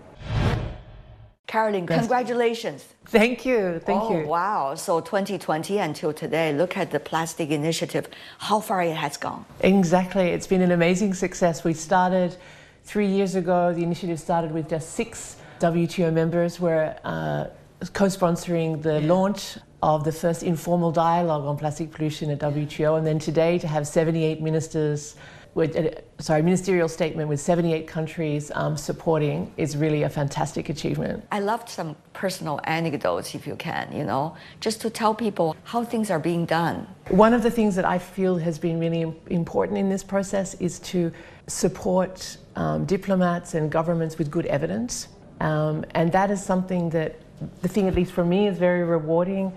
Caroline, 1.48 1.84
congratulations. 1.84 2.84
Thank 3.06 3.44
you. 3.44 3.80
Thank 3.84 4.04
you. 4.04 4.16
oh, 4.16 4.20
you. 4.20 4.26
Wow. 4.28 4.76
So 4.76 5.00
2020 5.00 5.78
until 5.78 6.12
today, 6.12 6.52
look 6.52 6.76
at 6.76 6.92
the 6.92 7.00
plastic 7.00 7.50
initiative, 7.50 8.06
how 8.38 8.60
far 8.60 8.82
it 8.82 8.94
has 8.94 9.16
gone. 9.16 9.44
Exactly. 9.62 10.28
It's 10.28 10.46
been 10.46 10.62
an 10.62 10.70
amazing 10.70 11.14
success. 11.14 11.64
We 11.64 11.74
started 11.74 12.36
three 12.84 13.08
years 13.08 13.34
ago, 13.34 13.74
the 13.74 13.82
initiative 13.82 14.20
started 14.20 14.52
with 14.52 14.68
just 14.68 14.90
six 14.90 15.38
WTO 15.58 16.12
members. 16.12 16.60
We're 16.60 16.96
uh, 17.02 17.46
co-sponsoring 17.92 18.80
the 18.80 19.00
launch 19.00 19.58
of 19.82 20.04
the 20.04 20.12
first 20.12 20.42
informal 20.42 20.92
dialogue 20.92 21.44
on 21.44 21.56
plastic 21.56 21.90
pollution 21.90 22.30
at 22.30 22.38
WTO, 22.38 22.98
and 22.98 23.06
then 23.06 23.18
today 23.18 23.58
to 23.58 23.66
have 23.66 23.86
78 23.86 24.40
ministers, 24.42 25.16
with, 25.54 25.76
uh, 25.76 25.90
sorry, 26.18 26.42
ministerial 26.42 26.88
statement 26.88 27.28
with 27.28 27.40
78 27.40 27.86
countries 27.86 28.52
um, 28.54 28.76
supporting 28.76 29.52
is 29.56 29.76
really 29.76 30.04
a 30.04 30.08
fantastic 30.08 30.68
achievement. 30.68 31.26
I 31.32 31.40
loved 31.40 31.68
some 31.68 31.96
personal 32.12 32.60
anecdotes, 32.64 33.34
if 33.34 33.46
you 33.46 33.56
can, 33.56 33.90
you 33.92 34.04
know, 34.04 34.36
just 34.60 34.80
to 34.82 34.90
tell 34.90 35.14
people 35.14 35.56
how 35.64 35.84
things 35.84 36.10
are 36.10 36.20
being 36.20 36.46
done. 36.46 36.86
One 37.08 37.34
of 37.34 37.42
the 37.42 37.50
things 37.50 37.74
that 37.76 37.84
I 37.84 37.98
feel 37.98 38.36
has 38.38 38.58
been 38.58 38.78
really 38.78 39.12
important 39.28 39.78
in 39.78 39.88
this 39.88 40.04
process 40.04 40.54
is 40.54 40.78
to 40.80 41.10
support 41.48 42.36
um, 42.54 42.84
diplomats 42.84 43.54
and 43.54 43.72
governments 43.72 44.18
with 44.18 44.30
good 44.30 44.46
evidence. 44.46 45.08
Um, 45.40 45.84
and 45.94 46.12
that 46.12 46.30
is 46.30 46.42
something 46.44 46.90
that 46.90 47.18
the 47.62 47.68
thing, 47.68 47.88
at 47.88 47.94
least 47.94 48.12
for 48.12 48.24
me, 48.24 48.46
is 48.46 48.58
very 48.58 48.84
rewarding 48.84 49.52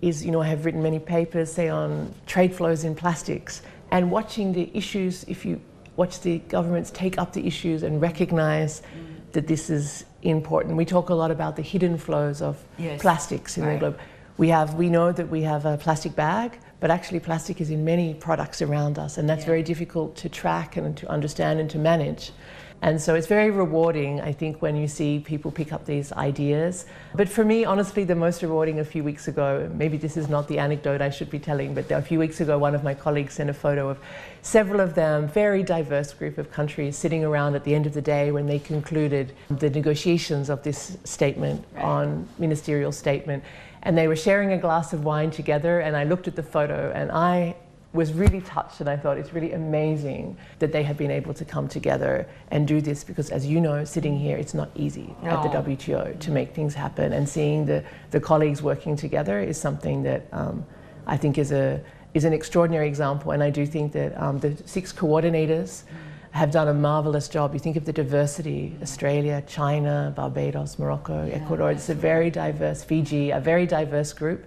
is, 0.00 0.24
you 0.24 0.30
know, 0.30 0.40
I 0.40 0.46
have 0.46 0.64
written 0.64 0.82
many 0.82 0.98
papers, 0.98 1.52
say, 1.52 1.68
on 1.68 2.14
trade 2.26 2.54
flows 2.54 2.84
in 2.84 2.94
plastics, 2.94 3.62
and 3.90 4.10
watching 4.10 4.52
the 4.52 4.70
issues, 4.74 5.24
if 5.24 5.44
you 5.44 5.60
watch 5.96 6.20
the 6.20 6.38
governments 6.48 6.90
take 6.92 7.18
up 7.18 7.32
the 7.32 7.46
issues 7.46 7.82
and 7.82 8.00
recognize 8.00 8.80
mm. 8.80 9.32
that 9.32 9.48
this 9.48 9.68
is 9.68 10.04
important. 10.22 10.76
We 10.76 10.84
talk 10.84 11.10
a 11.10 11.14
lot 11.14 11.30
about 11.30 11.56
the 11.56 11.62
hidden 11.62 11.98
flows 11.98 12.40
of 12.40 12.62
yes. 12.78 13.00
plastics 13.00 13.58
in 13.58 13.64
right. 13.64 13.72
the 13.74 13.78
globe. 13.78 13.98
We 14.36 14.48
have, 14.48 14.74
we 14.74 14.88
know 14.88 15.10
that 15.10 15.28
we 15.28 15.42
have 15.42 15.66
a 15.66 15.76
plastic 15.76 16.14
bag, 16.14 16.58
but 16.78 16.92
actually 16.92 17.18
plastic 17.18 17.60
is 17.60 17.70
in 17.70 17.84
many 17.84 18.14
products 18.14 18.62
around 18.62 18.98
us, 18.98 19.18
and 19.18 19.28
that's 19.28 19.40
yeah. 19.40 19.46
very 19.46 19.64
difficult 19.64 20.14
to 20.16 20.28
track 20.28 20.76
and 20.76 20.96
to 20.96 21.10
understand 21.10 21.58
and 21.58 21.68
to 21.70 21.78
manage. 21.78 22.30
And 22.80 23.00
so 23.00 23.16
it's 23.16 23.26
very 23.26 23.50
rewarding, 23.50 24.20
I 24.20 24.32
think, 24.32 24.62
when 24.62 24.76
you 24.76 24.86
see 24.86 25.18
people 25.18 25.50
pick 25.50 25.72
up 25.72 25.84
these 25.84 26.12
ideas. 26.12 26.86
But 27.14 27.28
for 27.28 27.44
me, 27.44 27.64
honestly, 27.64 28.04
the 28.04 28.14
most 28.14 28.40
rewarding 28.40 28.78
a 28.78 28.84
few 28.84 29.02
weeks 29.02 29.26
ago, 29.26 29.68
maybe 29.74 29.96
this 29.96 30.16
is 30.16 30.28
not 30.28 30.46
the 30.46 30.60
anecdote 30.60 31.00
I 31.00 31.10
should 31.10 31.28
be 31.28 31.40
telling, 31.40 31.74
but 31.74 31.90
a 31.90 32.00
few 32.00 32.20
weeks 32.20 32.40
ago, 32.40 32.56
one 32.56 32.76
of 32.76 32.84
my 32.84 32.94
colleagues 32.94 33.34
sent 33.34 33.50
a 33.50 33.54
photo 33.54 33.88
of 33.88 33.98
several 34.42 34.80
of 34.80 34.94
them, 34.94 35.26
very 35.26 35.64
diverse 35.64 36.14
group 36.14 36.38
of 36.38 36.52
countries, 36.52 36.96
sitting 36.96 37.24
around 37.24 37.56
at 37.56 37.64
the 37.64 37.74
end 37.74 37.86
of 37.86 37.94
the 37.94 38.02
day 38.02 38.30
when 38.30 38.46
they 38.46 38.60
concluded 38.60 39.32
the 39.50 39.70
negotiations 39.70 40.48
of 40.48 40.62
this 40.62 40.96
statement 41.02 41.64
right. 41.74 41.84
on 41.84 42.28
ministerial 42.38 42.92
statement. 42.92 43.42
And 43.82 43.98
they 43.98 44.06
were 44.06 44.16
sharing 44.16 44.52
a 44.52 44.58
glass 44.58 44.92
of 44.92 45.04
wine 45.04 45.32
together, 45.32 45.80
and 45.80 45.96
I 45.96 46.04
looked 46.04 46.28
at 46.28 46.36
the 46.36 46.42
photo 46.44 46.92
and 46.94 47.10
I 47.10 47.56
was 47.92 48.12
really 48.12 48.42
touched 48.42 48.80
and 48.80 48.88
I 48.88 48.96
thought 48.96 49.16
it's 49.16 49.32
really 49.32 49.52
amazing 49.52 50.36
that 50.58 50.72
they 50.72 50.82
have 50.82 50.98
been 50.98 51.10
able 51.10 51.32
to 51.32 51.44
come 51.44 51.68
together 51.68 52.28
and 52.50 52.68
do 52.68 52.82
this 52.82 53.02
because 53.02 53.30
as 53.30 53.46
you 53.46 53.60
know 53.60 53.84
sitting 53.84 54.18
here 54.18 54.36
it's 54.36 54.52
not 54.52 54.70
easy 54.74 55.14
no. 55.22 55.30
at 55.30 55.42
the 55.42 55.48
WTO 55.48 56.18
to 56.20 56.30
make 56.30 56.54
things 56.54 56.74
happen 56.74 57.14
and 57.14 57.26
seeing 57.26 57.64
the, 57.64 57.82
the 58.10 58.20
colleagues 58.20 58.62
working 58.62 58.94
together 58.94 59.40
is 59.40 59.58
something 59.58 60.02
that 60.02 60.26
um, 60.32 60.66
I 61.06 61.16
think 61.16 61.38
is 61.38 61.50
a 61.50 61.82
is 62.12 62.24
an 62.24 62.32
extraordinary 62.32 62.88
example 62.88 63.30
and 63.32 63.42
I 63.42 63.48
do 63.48 63.64
think 63.64 63.92
that 63.92 64.20
um, 64.20 64.38
the 64.38 64.54
six 64.66 64.92
coordinators 64.92 65.84
have 66.32 66.50
done 66.50 66.68
a 66.68 66.74
marvelous 66.74 67.26
job. 67.28 67.54
You 67.54 67.60
think 67.60 67.76
of 67.76 67.84
the 67.84 67.92
diversity 67.92 68.76
Australia, 68.82 69.42
China, 69.46 70.12
Barbados, 70.14 70.78
Morocco, 70.78 71.26
yeah, 71.26 71.36
Ecuador. 71.36 71.70
It's 71.70 71.88
a 71.88 71.94
very 71.94 72.30
diverse, 72.30 72.84
Fiji, 72.84 73.30
a 73.30 73.40
very 73.40 73.66
diverse 73.66 74.12
group. 74.12 74.44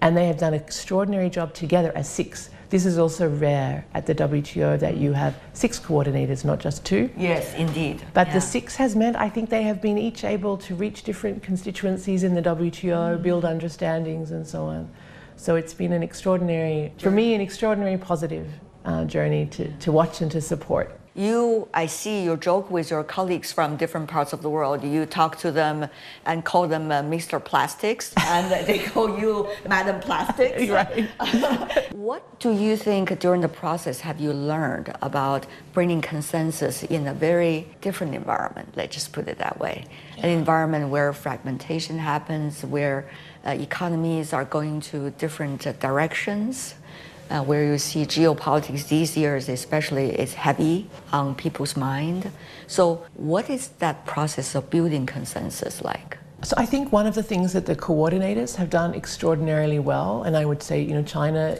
And 0.00 0.16
they 0.16 0.26
have 0.26 0.36
done 0.36 0.52
an 0.52 0.60
extraordinary 0.60 1.30
job 1.30 1.54
together 1.54 1.92
as 1.94 2.08
six 2.08 2.50
this 2.72 2.86
is 2.86 2.96
also 2.96 3.28
rare 3.28 3.84
at 3.92 4.06
the 4.06 4.14
WTO 4.14 4.80
that 4.80 4.96
you 4.96 5.12
have 5.12 5.38
six 5.52 5.78
coordinators, 5.78 6.42
not 6.42 6.58
just 6.58 6.86
two. 6.86 7.10
Yes, 7.18 7.52
indeed. 7.52 8.02
But 8.14 8.28
yeah. 8.28 8.32
the 8.32 8.40
six 8.40 8.76
has 8.76 8.96
meant 8.96 9.14
I 9.14 9.28
think 9.28 9.50
they 9.50 9.64
have 9.64 9.82
been 9.82 9.98
each 9.98 10.24
able 10.24 10.56
to 10.56 10.74
reach 10.74 11.02
different 11.02 11.42
constituencies 11.42 12.22
in 12.22 12.34
the 12.34 12.40
WTO, 12.40 13.18
mm. 13.18 13.22
build 13.22 13.44
understandings, 13.44 14.30
and 14.30 14.46
so 14.46 14.64
on. 14.64 14.88
So 15.36 15.56
it's 15.56 15.74
been 15.74 15.92
an 15.92 16.02
extraordinary, 16.02 16.94
for 16.96 17.10
me, 17.10 17.34
an 17.34 17.42
extraordinary 17.42 17.98
positive 17.98 18.48
uh, 18.86 19.04
journey 19.04 19.44
to, 19.46 19.70
to 19.70 19.92
watch 19.92 20.22
and 20.22 20.30
to 20.30 20.40
support 20.40 20.98
you 21.14 21.68
i 21.74 21.86
see 21.86 22.24
you 22.24 22.36
joke 22.36 22.70
with 22.70 22.90
your 22.90 23.04
colleagues 23.04 23.52
from 23.52 23.76
different 23.76 24.08
parts 24.08 24.32
of 24.32 24.42
the 24.42 24.50
world. 24.50 24.82
You 24.82 25.06
talk 25.06 25.36
to 25.38 25.52
them 25.52 25.88
and 26.24 26.44
call 26.44 26.66
them 26.68 26.90
uh, 26.90 27.02
mr 27.02 27.42
plastics 27.42 28.12
and 28.26 28.66
they 28.66 28.78
call 28.78 29.18
you 29.18 29.48
madam 29.68 30.00
plastics. 30.00 30.62
Right. 30.72 31.08
What 31.92 32.40
do 32.40 32.52
you 32.52 32.76
think 32.76 33.18
during 33.20 33.42
the 33.42 33.48
process 33.48 34.00
have 34.00 34.18
you 34.18 34.32
learned 34.32 34.92
about 35.02 35.46
bringing 35.72 36.00
consensus 36.00 36.82
in 36.82 37.06
a 37.06 37.14
very 37.14 37.68
different 37.80 38.14
environment? 38.14 38.72
Let's 38.74 38.94
just 38.94 39.12
put 39.12 39.28
it 39.28 39.38
that 39.38 39.60
way. 39.60 39.84
An 40.18 40.30
environment 40.30 40.88
where 40.88 41.12
fragmentation 41.12 41.98
happens 41.98 42.64
where 42.64 43.08
uh, 43.46 43.50
economies 43.50 44.32
are 44.32 44.44
going 44.44 44.80
to 44.80 45.10
different 45.10 45.66
uh, 45.66 45.72
directions 45.72 46.74
uh, 47.32 47.42
where 47.42 47.64
you 47.64 47.78
see 47.78 48.04
geopolitics 48.04 48.88
these 48.88 49.16
years, 49.16 49.48
especially, 49.48 50.10
is 50.10 50.34
heavy 50.34 50.86
on 51.12 51.34
people's 51.34 51.76
mind. 51.76 52.30
So, 52.66 53.04
what 53.14 53.48
is 53.48 53.68
that 53.78 54.04
process 54.04 54.54
of 54.54 54.68
building 54.70 55.06
consensus 55.06 55.82
like? 55.82 56.18
So 56.44 56.54
I 56.56 56.66
think 56.66 56.90
one 56.90 57.06
of 57.06 57.14
the 57.14 57.22
things 57.22 57.52
that 57.52 57.66
the 57.66 57.76
coordinators 57.76 58.56
have 58.56 58.68
done 58.68 58.94
extraordinarily 58.94 59.78
well, 59.78 60.24
and 60.24 60.36
I 60.36 60.44
would 60.44 60.60
say, 60.60 60.82
you 60.82 60.92
know, 60.92 61.02
China 61.04 61.56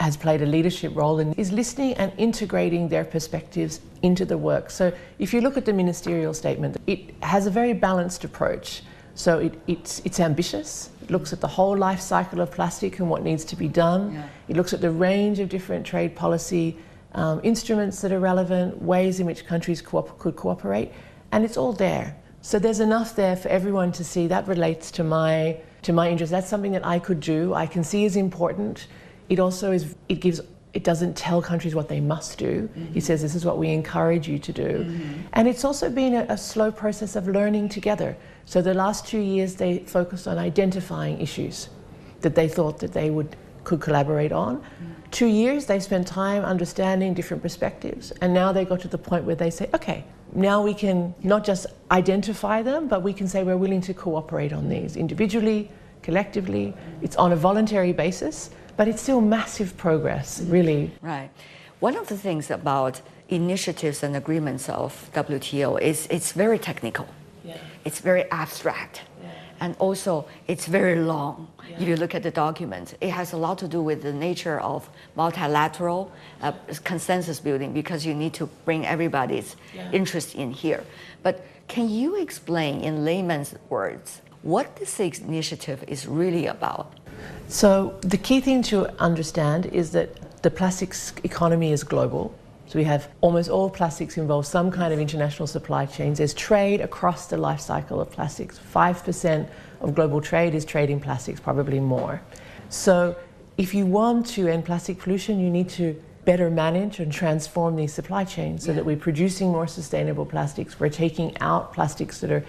has 0.00 0.16
played 0.16 0.42
a 0.42 0.46
leadership 0.46 0.94
role 0.96 1.20
in 1.20 1.32
is 1.34 1.52
listening 1.52 1.94
and 1.94 2.12
integrating 2.18 2.88
their 2.88 3.04
perspectives 3.04 3.80
into 4.02 4.24
the 4.24 4.36
work. 4.36 4.70
So 4.70 4.92
if 5.20 5.32
you 5.32 5.40
look 5.40 5.56
at 5.56 5.64
the 5.64 5.72
ministerial 5.72 6.34
statement, 6.34 6.76
it 6.88 7.14
has 7.22 7.46
a 7.46 7.50
very 7.50 7.72
balanced 7.72 8.24
approach. 8.24 8.82
So 9.14 9.38
it, 9.38 9.54
it's, 9.68 10.00
it's 10.04 10.18
ambitious, 10.18 10.90
it 10.97 10.97
looks 11.10 11.32
at 11.32 11.40
the 11.40 11.48
whole 11.48 11.76
life 11.76 12.00
cycle 12.00 12.40
of 12.40 12.50
plastic 12.50 12.98
and 12.98 13.08
what 13.08 13.22
needs 13.22 13.44
to 13.46 13.56
be 13.56 13.68
done. 13.68 14.12
Yeah. 14.12 14.28
It 14.48 14.56
looks 14.56 14.72
at 14.72 14.80
the 14.80 14.90
range 14.90 15.38
of 15.38 15.48
different 15.48 15.86
trade 15.86 16.14
policy 16.14 16.76
um, 17.12 17.40
instruments 17.42 18.00
that 18.02 18.12
are 18.12 18.20
relevant, 18.20 18.82
ways 18.82 19.20
in 19.20 19.26
which 19.26 19.46
countries 19.46 19.80
co- 19.80 20.02
could 20.02 20.36
cooperate, 20.36 20.92
and 21.32 21.44
it's 21.44 21.56
all 21.56 21.72
there. 21.72 22.16
So 22.40 22.58
there's 22.58 22.80
enough 22.80 23.16
there 23.16 23.36
for 23.36 23.48
everyone 23.48 23.92
to 23.92 24.04
see 24.04 24.26
that 24.28 24.46
relates 24.46 24.90
to 24.92 25.04
my 25.04 25.58
to 25.82 25.92
my 25.92 26.10
interest. 26.10 26.30
That's 26.30 26.48
something 26.48 26.72
that 26.72 26.86
I 26.86 26.98
could 26.98 27.20
do. 27.20 27.54
I 27.54 27.66
can 27.66 27.84
see 27.84 28.04
is 28.04 28.16
important. 28.16 28.86
It 29.28 29.38
also 29.38 29.72
is. 29.72 29.94
It 30.08 30.20
gives. 30.20 30.40
It 30.78 30.84
doesn't 30.84 31.16
tell 31.16 31.42
countries 31.42 31.74
what 31.74 31.88
they 31.88 31.98
must 31.98 32.38
do. 32.38 32.54
Mm-hmm. 32.68 32.92
He 32.92 33.00
says 33.00 33.20
this 33.20 33.34
is 33.34 33.44
what 33.44 33.58
we 33.58 33.70
encourage 33.70 34.28
you 34.28 34.38
to 34.38 34.52
do, 34.52 34.70
mm-hmm. 34.84 35.22
and 35.32 35.48
it's 35.48 35.64
also 35.64 35.90
been 35.90 36.14
a, 36.14 36.24
a 36.28 36.38
slow 36.38 36.70
process 36.70 37.16
of 37.16 37.26
learning 37.26 37.68
together. 37.68 38.16
So 38.44 38.62
the 38.62 38.74
last 38.74 39.04
two 39.04 39.18
years 39.18 39.56
they 39.56 39.80
focused 39.80 40.28
on 40.28 40.38
identifying 40.38 41.20
issues 41.20 41.68
that 42.20 42.36
they 42.36 42.46
thought 42.46 42.78
that 42.78 42.92
they 42.92 43.10
would 43.10 43.34
could 43.64 43.80
collaborate 43.80 44.30
on. 44.30 44.58
Mm. 44.58 45.10
Two 45.10 45.26
years 45.26 45.66
they 45.66 45.80
spent 45.80 46.06
time 46.06 46.44
understanding 46.44 47.12
different 47.12 47.42
perspectives, 47.42 48.12
and 48.20 48.32
now 48.32 48.52
they 48.52 48.64
got 48.64 48.78
to 48.86 48.88
the 48.96 49.02
point 49.10 49.24
where 49.24 49.34
they 49.34 49.50
say, 49.50 49.68
okay, 49.74 50.04
now 50.32 50.62
we 50.62 50.74
can 50.74 51.12
not 51.24 51.42
just 51.44 51.66
identify 51.90 52.62
them, 52.62 52.86
but 52.86 53.02
we 53.02 53.12
can 53.12 53.26
say 53.26 53.42
we're 53.42 53.62
willing 53.66 53.80
to 53.80 53.94
cooperate 53.94 54.52
on 54.52 54.68
these 54.68 54.96
individually, 54.96 55.72
collectively. 56.02 56.72
It's 57.02 57.16
on 57.16 57.32
a 57.32 57.36
voluntary 57.36 57.92
basis, 57.92 58.50
but 58.78 58.86
it's 58.86 59.02
still 59.02 59.20
massive 59.20 59.76
progress, 59.76 60.40
really. 60.42 60.92
Right. 61.02 61.30
One 61.80 61.96
of 61.96 62.06
the 62.06 62.16
things 62.16 62.48
about 62.50 63.02
initiatives 63.28 64.04
and 64.04 64.14
agreements 64.16 64.68
of 64.68 65.10
WTO 65.14 65.80
is 65.82 66.06
it's 66.10 66.30
very 66.30 66.60
technical. 66.60 67.08
Yeah. 67.44 67.58
It's 67.84 67.98
very 67.98 68.30
abstract. 68.30 69.02
Yeah. 69.20 69.30
And 69.60 69.76
also, 69.80 70.26
it's 70.46 70.66
very 70.66 70.94
long. 71.00 71.48
Yeah. 71.68 71.80
If 71.80 71.88
you 71.88 71.96
look 71.96 72.14
at 72.14 72.22
the 72.22 72.30
document, 72.30 72.94
it 73.00 73.10
has 73.10 73.32
a 73.32 73.36
lot 73.36 73.58
to 73.58 73.68
do 73.68 73.82
with 73.82 74.02
the 74.02 74.12
nature 74.12 74.60
of 74.60 74.88
multilateral 75.16 76.12
uh, 76.40 76.52
consensus 76.84 77.40
building 77.40 77.72
because 77.72 78.06
you 78.06 78.14
need 78.14 78.34
to 78.34 78.46
bring 78.64 78.86
everybody's 78.86 79.56
interest 79.92 80.36
in 80.36 80.52
here. 80.52 80.84
But 81.24 81.44
can 81.66 81.90
you 81.90 82.14
explain 82.22 82.82
in 82.82 83.04
layman's 83.04 83.56
words 83.70 84.22
what 84.42 84.76
this 84.76 85.00
initiative 85.00 85.84
is 85.88 86.06
really 86.06 86.46
about? 86.46 86.92
So, 87.48 87.98
the 88.02 88.18
key 88.18 88.40
thing 88.40 88.62
to 88.64 88.90
understand 89.02 89.66
is 89.66 89.90
that 89.92 90.42
the 90.42 90.50
plastics 90.50 91.12
economy 91.24 91.72
is 91.72 91.82
global. 91.82 92.34
So 92.68 92.78
we 92.78 92.84
have 92.84 93.08
almost 93.22 93.48
all 93.48 93.70
plastics 93.70 94.18
involve 94.18 94.46
some 94.46 94.70
kind 94.70 94.92
of 94.92 95.00
international 95.00 95.46
supply 95.46 95.86
chains. 95.86 96.18
There's 96.18 96.34
trade 96.34 96.82
across 96.82 97.26
the 97.26 97.38
life 97.38 97.60
cycle 97.60 97.98
of 97.98 98.10
plastics. 98.10 98.60
5% 98.74 99.48
of 99.80 99.94
global 99.94 100.20
trade 100.20 100.54
is 100.54 100.66
trade 100.66 100.90
in 100.90 101.00
plastics, 101.00 101.40
probably 101.40 101.80
more. 101.80 102.20
So 102.68 103.16
if 103.56 103.72
you 103.72 103.86
want 103.86 104.26
to 104.26 104.48
end 104.48 104.66
plastic 104.66 104.98
pollution, 104.98 105.40
you 105.40 105.48
need 105.48 105.70
to 105.70 106.00
better 106.26 106.50
manage 106.50 107.00
and 107.00 107.10
transform 107.10 107.74
these 107.74 107.94
supply 107.94 108.22
chains 108.22 108.64
so 108.64 108.70
yeah. 108.70 108.76
that 108.76 108.84
we're 108.84 108.98
producing 108.98 109.48
more 109.48 109.66
sustainable 109.66 110.26
plastics. 110.26 110.78
We're 110.78 110.90
taking 110.90 111.38
out 111.40 111.72
plastics 111.72 112.20
that 112.20 112.30
are 112.30 112.44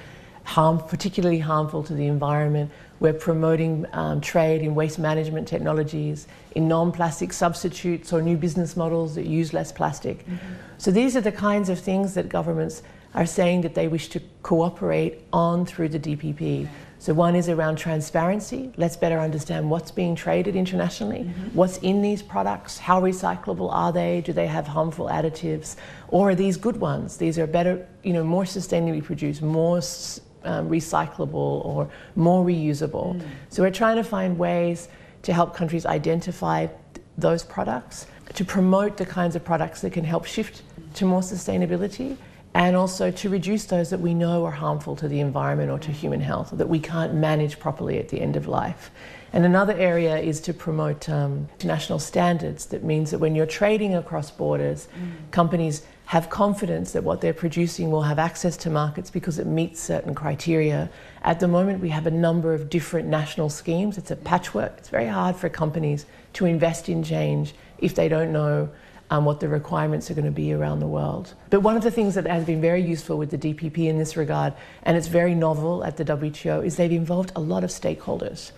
harm, 0.50 0.80
particularly 0.80 1.40
harmful 1.40 1.84
to 1.84 1.94
the 1.94 2.08
environment. 2.08 2.72
We're 3.00 3.14
promoting 3.14 3.86
um, 3.94 4.20
trade 4.20 4.62
in 4.62 4.74
waste 4.74 5.00
management 5.00 5.48
technologies, 5.48 6.28
in 6.56 6.68
non 6.68 6.92
plastic 6.92 7.32
substitutes 7.34 8.12
or 8.12 8.22
new 8.22 8.36
business 8.36 8.76
models 8.76 9.16
that 9.16 9.28
use 9.28 9.54
less 9.54 9.72
plastic. 9.72 10.26
Mm-hmm. 10.26 10.38
So, 10.80 10.92
these 10.92 11.16
are 11.16 11.22
the 11.22 11.32
kinds 11.32 11.70
of 11.70 11.80
things 11.80 12.16
that 12.16 12.30
governments 12.30 12.82
are 13.14 13.26
saying 13.26 13.62
that 13.62 13.76
they 13.76 13.88
wish 13.88 14.10
to 14.10 14.22
cooperate 14.44 15.22
on 15.32 15.66
through 15.66 15.90
the 15.90 16.00
DPP. 16.00 16.68
So, 16.98 17.14
one 17.14 17.36
is 17.36 17.48
around 17.48 17.78
transparency. 17.78 18.74
Let's 18.76 18.98
better 18.98 19.20
understand 19.20 19.70
what's 19.70 19.92
being 19.92 20.16
traded 20.16 20.56
internationally, 20.56 21.20
mm-hmm. 21.20 21.56
what's 21.56 21.78
in 21.78 22.02
these 22.02 22.24
products, 22.24 22.80
how 22.80 23.00
recyclable 23.00 23.72
are 23.72 23.94
they, 23.94 24.22
do 24.26 24.34
they 24.34 24.48
have 24.48 24.68
harmful 24.68 25.06
additives, 25.06 25.76
or 26.10 26.32
are 26.32 26.36
these 26.36 26.58
good 26.58 26.78
ones? 26.78 27.18
These 27.18 27.38
are 27.38 27.48
better, 27.48 27.88
you 28.04 28.14
know, 28.14 28.24
more 28.24 28.46
sustainably 28.46 29.04
produced, 29.04 29.42
more 29.42 29.80
um, 30.50 30.70
recyclable 30.70 31.66
or 31.66 31.90
more 32.16 32.42
reusable. 32.46 33.16
Mm. 33.16 33.22
So 33.50 33.64
we're 33.64 33.78
trying 33.84 33.98
to 34.04 34.04
find 34.04 34.38
ways 34.38 34.90
to 35.22 35.34
help 35.34 35.56
countries 35.56 35.86
identify 35.86 36.68
those 37.18 37.44
products, 37.44 38.08
to 38.34 38.44
promote 38.46 38.98
the 38.98 39.06
kinds 39.06 39.36
of 39.36 39.44
products 39.44 39.82
that 39.82 39.92
can 39.94 40.06
help 40.14 40.26
shift 40.26 40.64
to 40.96 41.06
more 41.06 41.22
sustainability, 41.22 42.18
and 42.54 42.76
also 42.76 43.12
to 43.12 43.30
reduce 43.30 43.66
those 43.66 43.90
that 43.90 44.00
we 44.00 44.14
know 44.14 44.46
are 44.46 44.58
harmful 44.66 44.96
to 44.96 45.08
the 45.08 45.20
environment 45.20 45.70
or 45.70 45.80
to 45.80 45.92
human 45.92 46.22
health, 46.22 46.52
or 46.54 46.56
that 46.56 46.70
we 46.70 46.80
can't 46.80 47.14
manage 47.14 47.60
properly 47.60 48.00
at 48.00 48.10
the 48.10 48.20
end 48.22 48.36
of 48.36 48.48
life. 48.48 48.92
And 49.34 49.46
another 49.46 49.74
area 49.74 50.18
is 50.18 50.42
to 50.42 50.54
promote 50.54 51.08
um, 51.08 51.48
international 51.60 52.00
standards. 52.00 52.66
That 52.68 52.84
means 52.84 53.12
that 53.12 53.20
when 53.20 53.36
you're 53.36 53.46
trading 53.46 53.94
across 53.96 54.32
borders, 54.32 54.88
mm. 54.88 55.32
companies 55.32 55.84
have 56.10 56.28
confidence 56.28 56.94
that 56.94 57.04
what 57.04 57.22
they're 57.22 57.36
producing 57.36 57.92
will 57.92 58.02
have 58.02 58.18
access 58.18 58.58
to 58.58 58.68
markets 58.68 59.12
because 59.12 59.38
it 59.38 59.46
meets 59.46 59.80
certain 59.80 60.16
criteria. 60.16 60.90
At 61.22 61.40
the 61.40 61.48
moment, 61.48 61.82
we 61.82 61.90
have 61.90 62.08
a 62.08 62.12
number 62.12 62.52
of 62.52 62.68
different 62.68 63.08
national 63.08 63.52
schemes. 63.52 63.96
It's 63.96 64.10
a 64.10 64.16
patchwork. 64.16 64.74
It's 64.80 64.90
very 64.90 65.06
hard 65.06 65.36
for 65.36 65.50
companies 65.50 66.08
to 66.34 66.48
invest 66.48 66.90
in 66.90 67.04
change 67.04 67.54
if 67.78 67.94
they 67.94 68.10
don't 68.10 68.34
know 68.34 68.70
um, 69.12 69.24
what 69.24 69.40
the 69.40 69.48
requirements 69.48 70.10
are 70.10 70.16
going 70.16 70.26
to 70.26 70.32
be 70.32 70.52
around 70.52 70.80
the 70.80 70.88
world. 70.88 71.36
But 71.52 71.60
one 71.60 71.78
of 71.78 71.84
the 71.84 71.92
things 71.92 72.16
that 72.16 72.26
has 72.26 72.44
been 72.44 72.60
very 72.60 72.82
useful 72.82 73.20
with 73.20 73.30
the 73.30 73.38
DPP 73.38 73.78
in 73.88 74.00
this 74.00 74.18
regard, 74.18 74.56
and 74.82 74.98
it's 74.98 75.08
very 75.08 75.36
novel 75.36 75.84
at 75.84 75.98
the 75.98 76.06
WTO, 76.06 76.66
is 76.66 76.76
they've 76.78 76.92
involved 76.92 77.34
a 77.36 77.40
lot 77.40 77.64
of 77.64 77.70
stakeholders. 77.70 78.52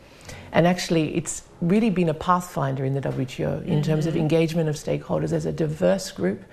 And 0.53 0.65
actually, 0.65 1.17
it's 1.17 1.43
really 1.59 1.89
been 1.89 2.07
a 2.07 2.13
pathfinder 2.13 2.85
in 2.85 2.93
the 2.93 3.01
WTO 3.01 3.65
in 3.65 3.73
mm-hmm. 3.73 3.81
terms 3.81 4.05
of 4.05 4.15
engagement 4.15 4.69
of 4.69 4.75
stakeholders. 4.75 5.31
There's 5.31 5.45
a 5.45 5.51
diverse 5.51 6.11
group 6.11 6.43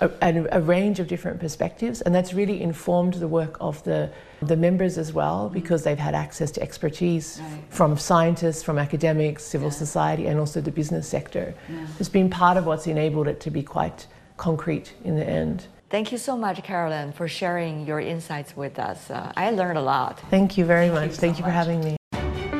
a, 0.00 0.46
a, 0.52 0.60
range 0.60 1.00
of 1.00 1.08
different 1.08 1.40
perspectives, 1.40 2.00
and 2.02 2.14
that's 2.14 2.32
really 2.32 2.62
informed 2.62 3.14
the 3.14 3.28
work 3.28 3.56
of 3.60 3.82
the, 3.84 4.10
the 4.42 4.56
members 4.56 4.98
as 4.98 5.12
well 5.12 5.48
because 5.48 5.82
they've 5.82 5.98
had 5.98 6.14
access 6.14 6.50
to 6.52 6.62
expertise 6.62 7.40
right. 7.40 7.62
from 7.70 7.98
scientists, 7.98 8.62
from 8.62 8.78
academics, 8.78 9.44
civil 9.44 9.68
yeah. 9.68 9.74
society, 9.74 10.26
and 10.26 10.38
also 10.38 10.60
the 10.60 10.70
business 10.70 11.08
sector. 11.08 11.54
Yeah. 11.68 11.86
It's 11.98 12.08
been 12.08 12.30
part 12.30 12.56
of 12.56 12.66
what's 12.66 12.86
enabled 12.86 13.28
it 13.28 13.40
to 13.40 13.50
be 13.50 13.62
quite 13.62 14.06
concrete 14.36 14.94
in 15.04 15.16
the 15.16 15.28
end. 15.28 15.66
Thank 15.90 16.12
you 16.12 16.18
so 16.18 16.36
much, 16.36 16.62
Carolyn, 16.62 17.12
for 17.12 17.26
sharing 17.28 17.86
your 17.86 18.00
insights 18.00 18.56
with 18.56 18.78
us. 18.78 19.10
Uh, 19.10 19.32
I 19.36 19.50
learned 19.50 19.78
a 19.78 19.82
lot. 19.82 20.20
Thank 20.30 20.58
you 20.58 20.64
very 20.64 20.90
much. 20.90 20.98
Thank 20.98 21.10
you, 21.10 21.14
so 21.14 21.20
Thank 21.20 21.38
you 21.38 21.44
for 21.44 21.50
having 21.50 21.80
me. 21.80 21.96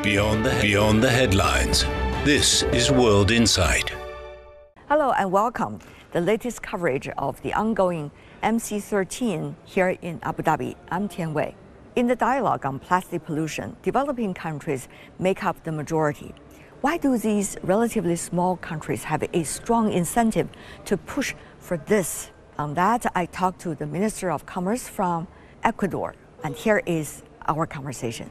Beyond 0.02 0.46
the, 0.46 0.58
beyond 0.62 1.02
the 1.04 1.10
headlines, 1.10 1.84
this 2.24 2.62
is 2.62 2.90
World 2.90 3.30
Insight. 3.30 3.92
Hello 4.88 5.12
and 5.12 5.30
welcome 5.30 5.80
the 6.12 6.20
latest 6.20 6.62
coverage 6.62 7.08
of 7.18 7.40
the 7.42 7.52
ongoing 7.52 8.10
MC13 8.42 9.54
here 9.64 9.90
in 10.00 10.18
Abu 10.22 10.42
Dhabi. 10.42 10.74
I'm 10.90 11.06
Tian 11.08 11.34
Wei. 11.34 11.54
In 11.96 12.06
the 12.06 12.16
dialogue 12.16 12.64
on 12.64 12.78
plastic 12.78 13.26
pollution, 13.26 13.76
developing 13.82 14.32
countries 14.32 14.88
make 15.18 15.44
up 15.44 15.62
the 15.64 15.72
majority. 15.72 16.34
Why 16.80 16.96
do 16.96 17.18
these 17.18 17.58
relatively 17.62 18.16
small 18.16 18.56
countries 18.56 19.04
have 19.04 19.22
a 19.34 19.42
strong 19.42 19.92
incentive 19.92 20.48
to 20.86 20.96
push 20.96 21.34
for 21.58 21.76
this? 21.76 22.30
On 22.58 22.72
that, 22.74 23.04
I 23.14 23.26
talked 23.26 23.60
to 23.62 23.74
the 23.74 23.86
Minister 23.86 24.30
of 24.30 24.46
Commerce 24.46 24.88
from 24.88 25.28
Ecuador, 25.62 26.14
and 26.42 26.54
here 26.54 26.82
is 26.86 27.22
our 27.46 27.66
conversation. 27.66 28.30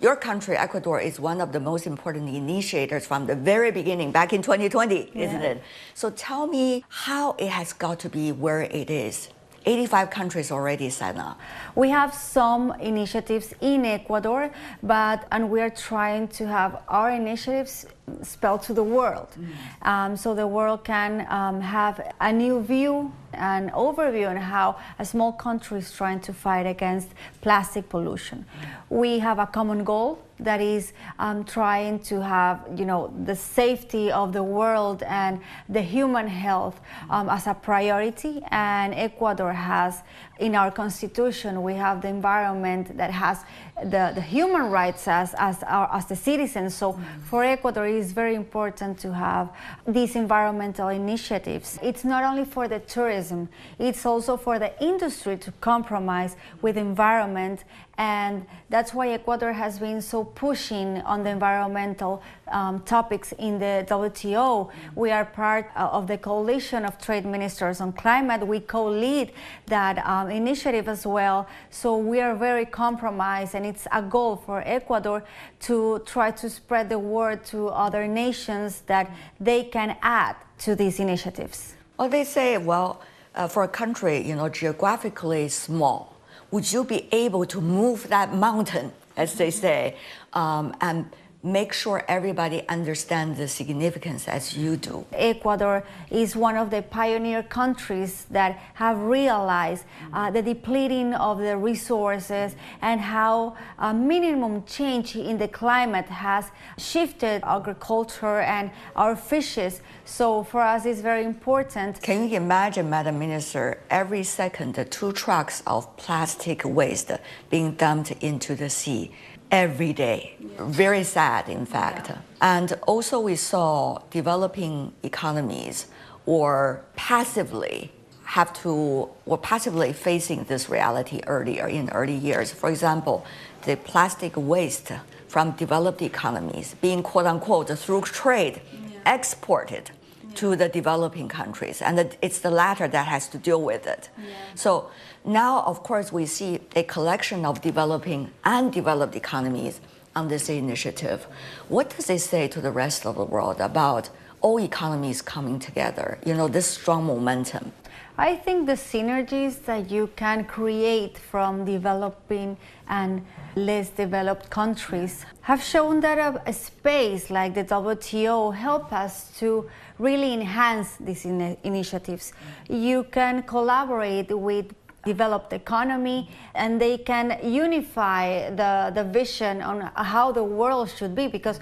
Your 0.00 0.16
country, 0.16 0.56
Ecuador, 0.56 0.98
is 0.98 1.20
one 1.20 1.42
of 1.42 1.52
the 1.52 1.60
most 1.60 1.86
important 1.86 2.34
initiators 2.34 3.06
from 3.06 3.26
the 3.26 3.36
very 3.36 3.70
beginning, 3.70 4.12
back 4.12 4.32
in 4.32 4.40
2020, 4.40 5.10
yeah. 5.12 5.26
isn't 5.26 5.42
it? 5.42 5.62
So 5.92 6.08
tell 6.08 6.46
me 6.46 6.84
how 6.88 7.32
it 7.38 7.50
has 7.50 7.74
got 7.74 8.00
to 8.00 8.08
be 8.08 8.32
where 8.32 8.62
it 8.62 8.88
is. 8.88 9.28
85 9.66 10.10
countries 10.10 10.50
already 10.50 10.90
signed 10.90 11.18
up. 11.18 11.38
We 11.74 11.90
have 11.90 12.14
some 12.14 12.72
initiatives 12.80 13.54
in 13.60 13.84
Ecuador, 13.84 14.50
but 14.82 15.26
and 15.30 15.50
we 15.50 15.60
are 15.60 15.70
trying 15.70 16.28
to 16.28 16.46
have 16.46 16.82
our 16.88 17.10
initiatives 17.10 17.86
spelled 18.22 18.62
to 18.62 18.74
the 18.74 18.82
world, 18.82 19.28
mm. 19.38 19.86
um, 19.86 20.16
so 20.16 20.34
the 20.34 20.46
world 20.46 20.84
can 20.84 21.26
um, 21.30 21.60
have 21.60 22.12
a 22.20 22.32
new 22.32 22.60
view 22.62 23.12
an 23.34 23.70
overview 23.70 24.28
on 24.28 24.36
how 24.36 24.76
a 24.98 25.04
small 25.04 25.32
country 25.32 25.78
is 25.78 25.92
trying 25.92 26.20
to 26.20 26.32
fight 26.32 26.66
against 26.66 27.08
plastic 27.40 27.88
pollution. 27.88 28.44
We 28.88 29.20
have 29.20 29.38
a 29.38 29.46
common 29.46 29.84
goal 29.84 30.18
that 30.44 30.60
is 30.60 30.92
um, 31.18 31.44
trying 31.44 32.00
to 32.00 32.20
have 32.22 32.66
you 32.76 32.84
know 32.84 33.12
the 33.24 33.36
safety 33.36 34.10
of 34.10 34.32
the 34.32 34.42
world 34.42 35.02
and 35.02 35.40
the 35.68 35.82
human 35.82 36.26
health 36.26 36.80
um, 37.08 37.28
as 37.28 37.46
a 37.46 37.54
priority. 37.54 38.42
And 38.50 38.94
Ecuador 38.94 39.52
has 39.52 40.02
in 40.40 40.54
our 40.54 40.70
constitution 40.70 41.62
we 41.62 41.74
have 41.74 42.02
the 42.02 42.08
environment 42.08 42.96
that 42.96 43.10
has 43.10 43.44
the, 43.82 44.12
the 44.14 44.20
human 44.20 44.70
rights 44.70 45.06
as, 45.08 45.34
as, 45.38 45.62
our, 45.62 45.88
as 45.94 46.06
the 46.06 46.16
citizens 46.16 46.74
so 46.74 46.98
for 47.28 47.44
Ecuador 47.44 47.86
it 47.86 47.94
is 47.94 48.12
very 48.12 48.34
important 48.34 48.98
to 48.98 49.12
have 49.12 49.50
these 49.86 50.16
environmental 50.16 50.88
initiatives 50.88 51.78
it's 51.82 52.04
not 52.04 52.24
only 52.24 52.44
for 52.44 52.66
the 52.66 52.80
tourism 52.80 53.10
tourism. 53.10 53.48
It's 53.78 54.06
also 54.06 54.36
for 54.36 54.58
the 54.58 54.72
industry 54.82 55.36
to 55.38 55.52
compromise 55.60 56.36
with 56.62 56.76
environment 56.76 57.64
and 57.98 58.46
that's 58.70 58.94
why 58.94 59.08
Ecuador 59.10 59.52
has 59.52 59.78
been 59.78 60.00
so 60.00 60.24
pushing 60.24 61.02
on 61.02 61.22
the 61.22 61.30
environmental 61.30 62.22
um, 62.50 62.80
topics 62.80 63.32
in 63.38 63.58
the 63.58 63.86
WTO. 63.88 64.70
We 64.94 65.10
are 65.10 65.24
part 65.24 65.70
uh, 65.76 65.88
of 65.92 66.06
the 66.06 66.18
coalition 66.18 66.84
of 66.84 66.98
trade 66.98 67.24
ministers 67.24 67.80
on 67.80 67.92
climate. 67.92 68.46
We 68.46 68.60
co-lead 68.60 69.32
that 69.66 70.04
um, 70.06 70.30
initiative 70.30 70.88
as 70.88 71.06
well. 71.06 71.46
So 71.70 71.96
we 71.96 72.20
are 72.20 72.34
very 72.34 72.66
compromised, 72.66 73.54
and 73.54 73.64
it's 73.64 73.86
a 73.92 74.02
goal 74.02 74.36
for 74.36 74.62
Ecuador 74.64 75.22
to 75.60 76.02
try 76.06 76.30
to 76.32 76.50
spread 76.50 76.88
the 76.88 76.98
word 76.98 77.44
to 77.46 77.68
other 77.68 78.06
nations 78.06 78.82
that 78.86 79.10
they 79.38 79.64
can 79.64 79.96
add 80.02 80.36
to 80.58 80.74
these 80.74 81.00
initiatives. 81.00 81.74
Well, 81.98 82.08
they 82.08 82.24
say, 82.24 82.58
well, 82.58 83.02
uh, 83.34 83.48
for 83.48 83.62
a 83.62 83.68
country, 83.68 84.26
you 84.26 84.34
know, 84.34 84.48
geographically 84.48 85.48
small, 85.48 86.16
would 86.50 86.70
you 86.70 86.84
be 86.84 87.08
able 87.12 87.44
to 87.46 87.60
move 87.60 88.08
that 88.08 88.34
mountain, 88.34 88.92
as 89.16 89.34
they 89.34 89.50
say, 89.50 89.96
um, 90.32 90.74
and 90.80 91.06
make 91.42 91.72
sure 91.72 92.04
everybody 92.06 92.66
understands 92.68 93.38
the 93.38 93.48
significance 93.48 94.28
as 94.28 94.56
you 94.56 94.76
do. 94.76 95.06
Ecuador 95.12 95.84
is 96.10 96.36
one 96.36 96.56
of 96.56 96.70
the 96.70 96.82
pioneer 96.82 97.42
countries 97.42 98.26
that 98.30 98.58
have 98.74 98.98
realized 98.98 99.84
uh, 100.12 100.30
the 100.30 100.42
depleting 100.42 101.14
of 101.14 101.38
the 101.38 101.56
resources 101.56 102.54
and 102.82 103.00
how 103.00 103.56
a 103.78 103.94
minimum 103.94 104.62
change 104.64 105.16
in 105.16 105.38
the 105.38 105.48
climate 105.48 106.06
has 106.06 106.50
shifted 106.76 107.42
agriculture 107.44 108.40
and 108.40 108.70
our 108.94 109.16
fishes. 109.16 109.80
So 110.04 110.42
for 110.42 110.60
us, 110.60 110.84
it's 110.84 111.00
very 111.00 111.24
important. 111.24 112.02
Can 112.02 112.28
you 112.28 112.36
imagine, 112.36 112.90
Madam 112.90 113.18
Minister, 113.18 113.78
every 113.88 114.24
second 114.24 114.86
two 114.90 115.12
trucks 115.12 115.62
of 115.66 115.96
plastic 115.96 116.64
waste 116.64 117.12
being 117.48 117.72
dumped 117.72 118.10
into 118.20 118.54
the 118.54 118.68
sea? 118.68 119.12
Every 119.50 119.92
day. 119.92 120.36
Very 120.58 121.04
sad, 121.04 121.48
in 121.48 121.66
fact. 121.66 122.08
Yeah. 122.08 122.18
And 122.40 122.72
also, 122.86 123.20
we 123.20 123.36
saw 123.36 124.00
developing 124.10 124.92
economies 125.02 125.86
or 126.26 126.82
passively 126.96 127.90
have 128.24 128.52
to 128.52 129.08
were 129.26 129.36
passively 129.36 129.92
facing 129.92 130.44
this 130.44 130.68
reality 130.70 131.20
earlier 131.26 131.66
in 131.66 131.90
early 131.90 132.14
years. 132.14 132.52
For 132.52 132.70
example, 132.70 133.26
the 133.62 133.76
plastic 133.76 134.36
waste 134.36 134.92
from 135.26 135.52
developed 135.52 136.02
economies 136.02 136.76
being 136.80 137.02
quote 137.02 137.26
unquote 137.26 137.76
through 137.78 138.02
trade 138.02 138.60
yeah. 138.60 139.14
exported 139.14 139.90
yeah. 140.30 140.36
to 140.36 140.56
the 140.56 140.68
developing 140.68 141.28
countries, 141.28 141.82
and 141.82 142.16
it's 142.22 142.38
the 142.40 142.50
latter 142.50 142.88
that 142.88 143.06
has 143.06 143.28
to 143.28 143.38
deal 143.38 143.62
with 143.62 143.86
it. 143.86 144.08
So 144.54 144.90
now, 145.24 145.62
of 145.62 145.82
course, 145.82 146.12
we 146.12 146.26
see 146.26 146.60
a 146.74 146.82
collection 146.82 147.44
of 147.44 147.60
developing 147.60 148.30
and 148.44 148.72
developed 148.72 149.16
economies 149.16 149.80
on 150.16 150.28
this 150.28 150.48
initiative. 150.48 151.26
What 151.68 151.94
does 151.94 152.08
it 152.10 152.20
say 152.20 152.48
to 152.48 152.60
the 152.60 152.70
rest 152.70 153.06
of 153.06 153.16
the 153.16 153.24
world 153.24 153.60
about 153.60 154.10
all 154.40 154.58
economies 154.58 155.22
coming 155.22 155.58
together? 155.58 156.18
You 156.24 156.34
know, 156.34 156.48
this 156.48 156.66
strong 156.66 157.04
momentum. 157.04 157.72
I 158.20 158.36
think 158.36 158.66
the 158.66 158.74
synergies 158.74 159.64
that 159.64 159.90
you 159.90 160.10
can 160.14 160.44
create 160.44 161.16
from 161.16 161.64
developing 161.64 162.58
and 162.86 163.24
less 163.56 163.88
developed 163.88 164.50
countries 164.50 165.24
have 165.40 165.62
shown 165.62 166.00
that 166.00 166.18
a, 166.18 166.42
a 166.46 166.52
space 166.52 167.30
like 167.30 167.54
the 167.54 167.64
WTO 167.64 168.54
help 168.54 168.92
us 168.92 169.30
to 169.38 169.70
really 170.00 170.32
enhance 170.32 170.96
these 170.98 171.24
in 171.24 171.56
initiatives. 171.62 172.32
You 172.68 173.04
can 173.04 173.42
collaborate 173.42 174.36
with 174.36 174.72
developed 175.04 175.52
economy 175.52 176.28
and 176.54 176.80
they 176.80 176.98
can 176.98 177.38
unify 177.42 178.50
the, 178.50 178.92
the 178.94 179.04
vision 179.04 179.62
on 179.62 179.90
how 179.94 180.32
the 180.32 180.44
world 180.44 180.90
should 180.90 181.14
be 181.14 181.26
because 181.26 181.60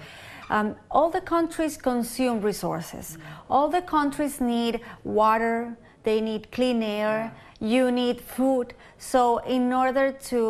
um, 0.50 0.76
all 0.90 1.10
the 1.10 1.20
countries 1.20 1.76
consume 1.76 2.40
resources. 2.40 3.18
All 3.50 3.68
the 3.68 3.82
countries 3.82 4.40
need 4.40 4.80
water, 5.04 5.76
they 6.08 6.22
need 6.22 6.50
clean 6.50 6.82
air, 6.82 7.30
you 7.60 7.90
need 7.90 8.18
food. 8.18 8.72
So, 8.96 9.38
in 9.56 9.72
order 9.74 10.10
to 10.30 10.40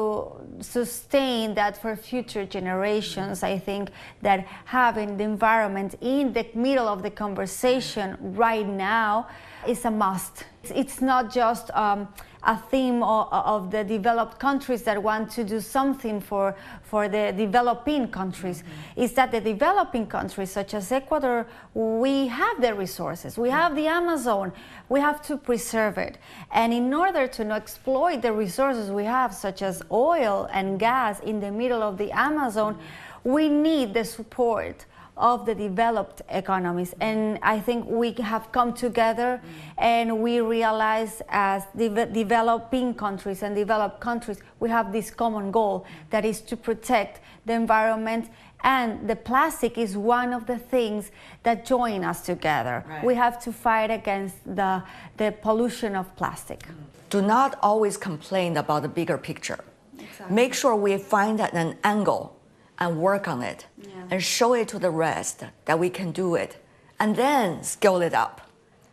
sustain 0.60 1.54
that 1.54 1.76
for 1.82 1.96
future 1.96 2.44
generations, 2.46 3.42
I 3.42 3.58
think 3.58 3.90
that 4.22 4.46
having 4.64 5.16
the 5.16 5.24
environment 5.24 5.96
in 6.00 6.32
the 6.32 6.46
middle 6.54 6.86
of 6.86 7.02
the 7.02 7.10
conversation 7.10 8.16
right 8.44 8.68
now 8.68 9.26
is 9.66 9.84
a 9.84 9.90
must. 9.90 10.44
It's 10.82 11.00
not 11.00 11.24
just 11.40 11.72
um, 11.72 12.06
a 12.42 12.56
theme 12.56 13.02
of, 13.02 13.28
of, 13.32 13.70
the 13.70 13.82
developed 13.82 14.38
countries 14.38 14.82
that 14.84 15.02
want 15.02 15.30
to 15.30 15.44
do 15.44 15.60
something 15.60 16.20
for, 16.20 16.54
for 16.82 17.08
the 17.08 17.34
developing 17.36 18.08
countries 18.08 18.62
mm-hmm. 18.62 19.00
is 19.02 19.12
that 19.14 19.32
the 19.32 19.40
developing 19.40 20.06
countries, 20.06 20.50
such 20.50 20.74
as 20.74 20.92
Ecuador, 20.92 21.46
we 21.74 22.28
have 22.28 22.60
the 22.60 22.74
resources, 22.74 23.36
we 23.36 23.50
have 23.50 23.74
the 23.74 23.86
Amazon, 23.86 24.52
we 24.88 25.00
have 25.00 25.20
to 25.22 25.36
preserve 25.36 25.98
it. 25.98 26.18
And 26.52 26.72
in 26.72 26.94
order 26.94 27.26
to 27.26 27.44
not 27.44 27.62
exploit 27.62 28.22
the 28.22 28.32
resources 28.32 28.90
we 28.90 29.04
have, 29.04 29.34
such 29.34 29.62
as 29.62 29.82
oil 29.90 30.48
and 30.52 30.78
gas 30.78 31.20
in 31.20 31.40
the 31.40 31.50
middle 31.50 31.82
of 31.82 31.98
the 31.98 32.12
Amazon, 32.12 32.74
mm-hmm. 32.74 33.30
we 33.30 33.48
need 33.48 33.94
the 33.94 34.04
support 34.04 34.86
of 35.18 35.44
the 35.44 35.54
developed 35.54 36.22
economies. 36.30 36.94
And 37.00 37.38
I 37.42 37.60
think 37.60 37.86
we 37.86 38.12
have 38.12 38.50
come 38.52 38.72
together 38.72 39.42
and 39.76 40.20
we 40.22 40.40
realize 40.40 41.20
as 41.28 41.64
de- 41.76 42.06
developing 42.06 42.94
countries 42.94 43.42
and 43.42 43.54
developed 43.54 44.00
countries, 44.00 44.38
we 44.60 44.70
have 44.70 44.92
this 44.92 45.10
common 45.10 45.50
goal 45.50 45.84
that 46.10 46.24
is 46.24 46.40
to 46.42 46.56
protect 46.56 47.20
the 47.44 47.52
environment. 47.52 48.30
And 48.64 49.08
the 49.08 49.16
plastic 49.16 49.78
is 49.78 49.96
one 49.96 50.32
of 50.32 50.46
the 50.46 50.58
things 50.58 51.10
that 51.42 51.64
join 51.64 52.04
us 52.04 52.22
together. 52.22 52.84
Right. 52.88 53.04
We 53.04 53.14
have 53.14 53.40
to 53.42 53.52
fight 53.52 53.90
against 53.90 54.36
the, 54.44 54.82
the 55.16 55.32
pollution 55.42 55.94
of 55.94 56.14
plastic. 56.16 56.64
Do 57.10 57.22
not 57.22 57.58
always 57.62 57.96
complain 57.96 58.56
about 58.56 58.82
the 58.82 58.88
bigger 58.88 59.18
picture. 59.18 59.60
Exactly. 59.98 60.34
Make 60.34 60.54
sure 60.54 60.76
we 60.76 60.96
find 60.98 61.40
an 61.40 61.76
angle 61.84 62.37
and 62.78 63.00
work 63.00 63.28
on 63.28 63.42
it 63.42 63.66
yeah. 63.80 63.90
and 64.10 64.22
show 64.22 64.54
it 64.54 64.68
to 64.68 64.78
the 64.78 64.90
rest 64.90 65.44
that 65.64 65.78
we 65.78 65.90
can 65.90 66.12
do 66.12 66.34
it 66.34 66.56
and 67.00 67.16
then 67.16 67.62
scale 67.62 68.00
it 68.02 68.14
up 68.14 68.48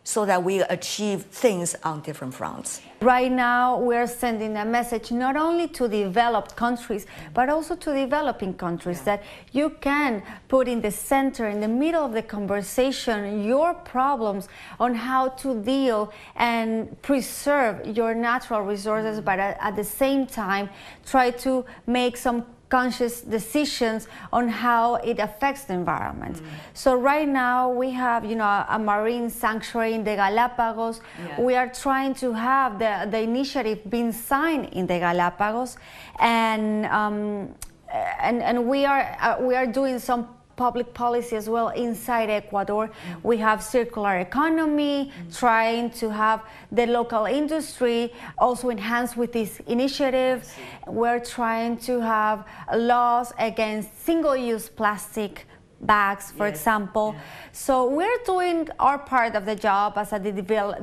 so 0.06 0.24
that 0.24 0.44
we 0.44 0.60
achieve 0.60 1.22
things 1.24 1.74
on 1.82 2.00
different 2.00 2.32
fronts. 2.32 2.80
Right 3.00 3.30
now, 3.30 3.76
we're 3.80 4.06
sending 4.06 4.56
a 4.56 4.64
message 4.64 5.10
not 5.10 5.36
only 5.36 5.66
to 5.68 5.88
developed 5.88 6.54
countries, 6.54 7.06
but 7.34 7.48
also 7.48 7.74
to 7.74 7.92
developing 7.92 8.54
countries 8.54 8.98
yeah. 8.98 9.16
that 9.16 9.24
you 9.50 9.70
can 9.80 10.22
put 10.46 10.68
in 10.68 10.80
the 10.80 10.92
center, 10.92 11.48
in 11.48 11.60
the 11.60 11.66
middle 11.66 12.04
of 12.04 12.12
the 12.12 12.22
conversation, 12.22 13.42
your 13.42 13.74
problems 13.74 14.48
on 14.78 14.94
how 14.94 15.30
to 15.42 15.60
deal 15.60 16.12
and 16.36 17.02
preserve 17.02 17.84
your 17.84 18.14
natural 18.14 18.60
resources, 18.62 19.20
but 19.20 19.40
at, 19.40 19.58
at 19.60 19.74
the 19.74 19.84
same 19.84 20.24
time, 20.24 20.70
try 21.04 21.32
to 21.32 21.64
make 21.88 22.16
some 22.16 22.46
conscious 22.68 23.20
decisions 23.20 24.08
on 24.32 24.48
how 24.48 24.96
it 24.96 25.18
affects 25.18 25.64
the 25.64 25.74
environment. 25.74 26.36
Mm. 26.36 26.46
So 26.74 26.94
right 26.94 27.28
now 27.28 27.70
we 27.70 27.90
have, 27.92 28.24
you 28.24 28.36
know, 28.36 28.64
a 28.68 28.78
marine 28.78 29.30
sanctuary 29.30 29.94
in 29.94 30.04
the 30.04 30.16
Galapagos. 30.16 31.00
Yeah. 31.00 31.40
We 31.40 31.54
are 31.54 31.68
trying 31.68 32.14
to 32.14 32.32
have 32.32 32.78
the, 32.78 33.08
the 33.10 33.20
initiative 33.20 33.88
being 33.88 34.12
signed 34.12 34.70
in 34.72 34.86
the 34.86 34.98
Galapagos, 34.98 35.76
and 36.18 36.86
um, 36.86 37.54
and 38.20 38.42
and 38.42 38.66
we 38.66 38.84
are 38.84 39.16
uh, 39.20 39.36
we 39.40 39.54
are 39.54 39.66
doing 39.66 39.98
some 39.98 40.35
public 40.56 40.92
policy 40.94 41.36
as 41.36 41.48
well 41.48 41.68
inside 41.68 42.30
Ecuador. 42.30 42.90
We 43.22 43.36
have 43.38 43.62
circular 43.62 44.18
economy, 44.18 45.12
trying 45.32 45.90
to 45.90 46.10
have 46.10 46.42
the 46.72 46.86
local 46.86 47.26
industry 47.26 48.12
also 48.38 48.70
enhanced 48.70 49.16
with 49.16 49.32
this 49.32 49.60
initiative. 49.66 50.52
We're 50.86 51.20
trying 51.20 51.76
to 51.88 52.00
have 52.00 52.46
laws 52.74 53.32
against 53.38 54.04
single 54.04 54.36
use 54.36 54.68
plastic 54.68 55.46
bags, 55.86 56.32
for 56.32 56.46
yes. 56.46 56.56
example. 56.56 57.14
Yeah. 57.14 57.22
So 57.52 57.88
we're 57.88 58.18
doing 58.24 58.68
our 58.78 58.98
part 58.98 59.34
of 59.34 59.46
the 59.46 59.54
job 59.54 59.96
as 59.96 60.12
a 60.12 60.18
de- 60.18 60.32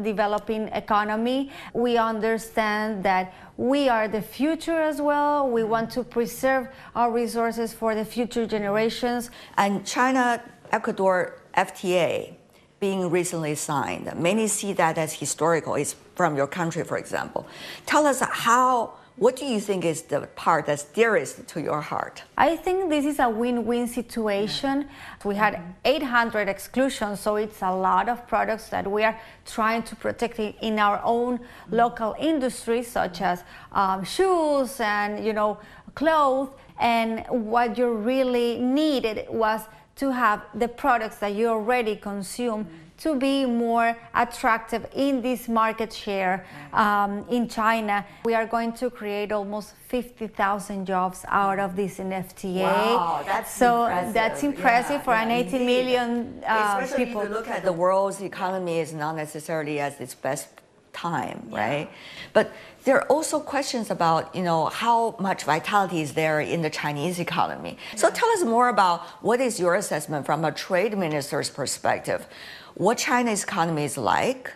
developing 0.01 0.67
economy. 0.69 1.51
We 1.73 1.97
understand 1.97 3.03
that 3.03 3.33
we 3.57 3.89
are 3.89 4.07
the 4.07 4.21
future 4.21 4.81
as 4.81 5.01
well. 5.01 5.49
We 5.49 5.61
mm-hmm. 5.61 5.69
want 5.69 5.91
to 5.91 6.03
preserve 6.03 6.69
our 6.95 7.11
resources 7.11 7.73
for 7.73 7.93
the 7.95 8.05
future 8.05 8.45
generations. 8.47 9.29
And 9.57 9.85
China 9.85 10.41
Ecuador 10.71 11.41
FTA 11.55 12.35
being 12.79 13.09
recently 13.09 13.55
signed, 13.55 14.11
many 14.17 14.47
see 14.47 14.73
that 14.73 14.97
as 14.97 15.13
historical. 15.13 15.75
It's 15.75 15.95
from 16.15 16.35
your 16.35 16.47
country, 16.47 16.83
for 16.83 16.97
example. 16.97 17.47
Tell 17.85 18.05
us 18.05 18.19
how 18.19 18.95
what 19.15 19.35
do 19.35 19.45
you 19.45 19.59
think 19.59 19.85
is 19.85 20.01
the 20.03 20.21
part 20.35 20.65
that's 20.65 20.85
dearest 20.85 21.47
to 21.47 21.61
your 21.61 21.81
heart? 21.81 22.23
I 22.35 22.55
think 22.55 22.89
this 22.89 23.05
is 23.05 23.19
a 23.19 23.29
win 23.29 23.63
win 23.63 23.87
situation. 23.87 24.87
We 25.23 25.35
had 25.35 25.61
800 25.85 26.49
exclusions, 26.49 27.19
so 27.19 27.35
it's 27.35 27.61
a 27.61 27.71
lot 27.71 28.09
of 28.09 28.27
products 28.27 28.69
that 28.69 28.89
we 28.89 29.03
are 29.03 29.19
trying 29.45 29.83
to 29.83 29.95
protect 29.95 30.39
in 30.39 30.79
our 30.79 30.99
own 31.03 31.39
local 31.69 32.15
industries, 32.19 32.87
such 32.87 33.21
as 33.21 33.43
um, 33.71 34.03
shoes 34.03 34.79
and 34.79 35.23
you 35.23 35.33
know 35.33 35.59
clothes. 35.93 36.49
And 36.79 37.23
what 37.29 37.77
you 37.77 37.93
really 37.93 38.59
needed 38.59 39.27
was 39.29 39.61
to 39.97 40.11
have 40.11 40.41
the 40.55 40.67
products 40.67 41.17
that 41.17 41.35
you 41.35 41.49
already 41.49 41.95
consume 41.95 42.67
to 43.03 43.15
be 43.15 43.45
more 43.45 43.97
attractive 44.15 44.85
in 44.95 45.21
this 45.21 45.49
market 45.49 45.91
share 45.91 46.45
um, 46.71 47.25
in 47.29 47.49
China. 47.49 48.05
We 48.23 48.33
are 48.33 48.47
going 48.47 48.71
to 48.81 48.89
create 48.89 49.33
almost 49.33 49.75
50,000 49.89 50.85
jobs 50.85 51.25
out 51.27 51.59
of 51.59 51.75
this 51.75 51.99
in 51.99 52.09
FTA. 52.11 52.63
Wow, 52.63 53.23
that's 53.25 53.53
so 53.53 53.83
impressive. 53.83 54.13
that's 54.13 54.43
impressive 54.43 54.99
yeah, 54.99 55.07
for 55.07 55.13
yeah, 55.13 55.23
an 55.23 55.31
80 55.31 55.43
indeed. 55.43 55.65
million 55.65 56.43
uh, 56.47 56.77
Especially 56.79 57.05
people. 57.05 57.21
if 57.21 57.27
you 57.27 57.33
look 57.35 57.49
at 57.49 57.65
the 57.65 57.73
world's 57.73 58.21
economy 58.21 58.79
is 58.79 58.93
not 58.93 59.17
necessarily 59.17 59.81
at 59.81 59.99
its 59.99 60.15
best 60.15 60.47
time, 60.93 61.47
yeah. 61.49 61.57
right? 61.59 61.89
But 62.31 62.53
there 62.85 62.97
are 62.97 63.07
also 63.07 63.39
questions 63.39 63.91
about, 63.91 64.33
you 64.33 64.43
know, 64.43 64.67
how 64.67 65.15
much 65.19 65.43
vitality 65.43 66.01
is 66.01 66.13
there 66.13 66.39
in 66.39 66.61
the 66.61 66.69
Chinese 66.69 67.19
economy. 67.19 67.77
So 67.95 68.09
tell 68.09 68.29
us 68.29 68.43
more 68.43 68.69
about 68.69 69.01
what 69.21 69.41
is 69.41 69.59
your 69.59 69.75
assessment 69.75 70.25
from 70.25 70.45
a 70.45 70.51
trade 70.51 70.97
minister's 70.97 71.49
perspective 71.49 72.27
what 72.75 72.97
China's 72.97 73.43
economy 73.43 73.83
is 73.83 73.97
like 73.97 74.53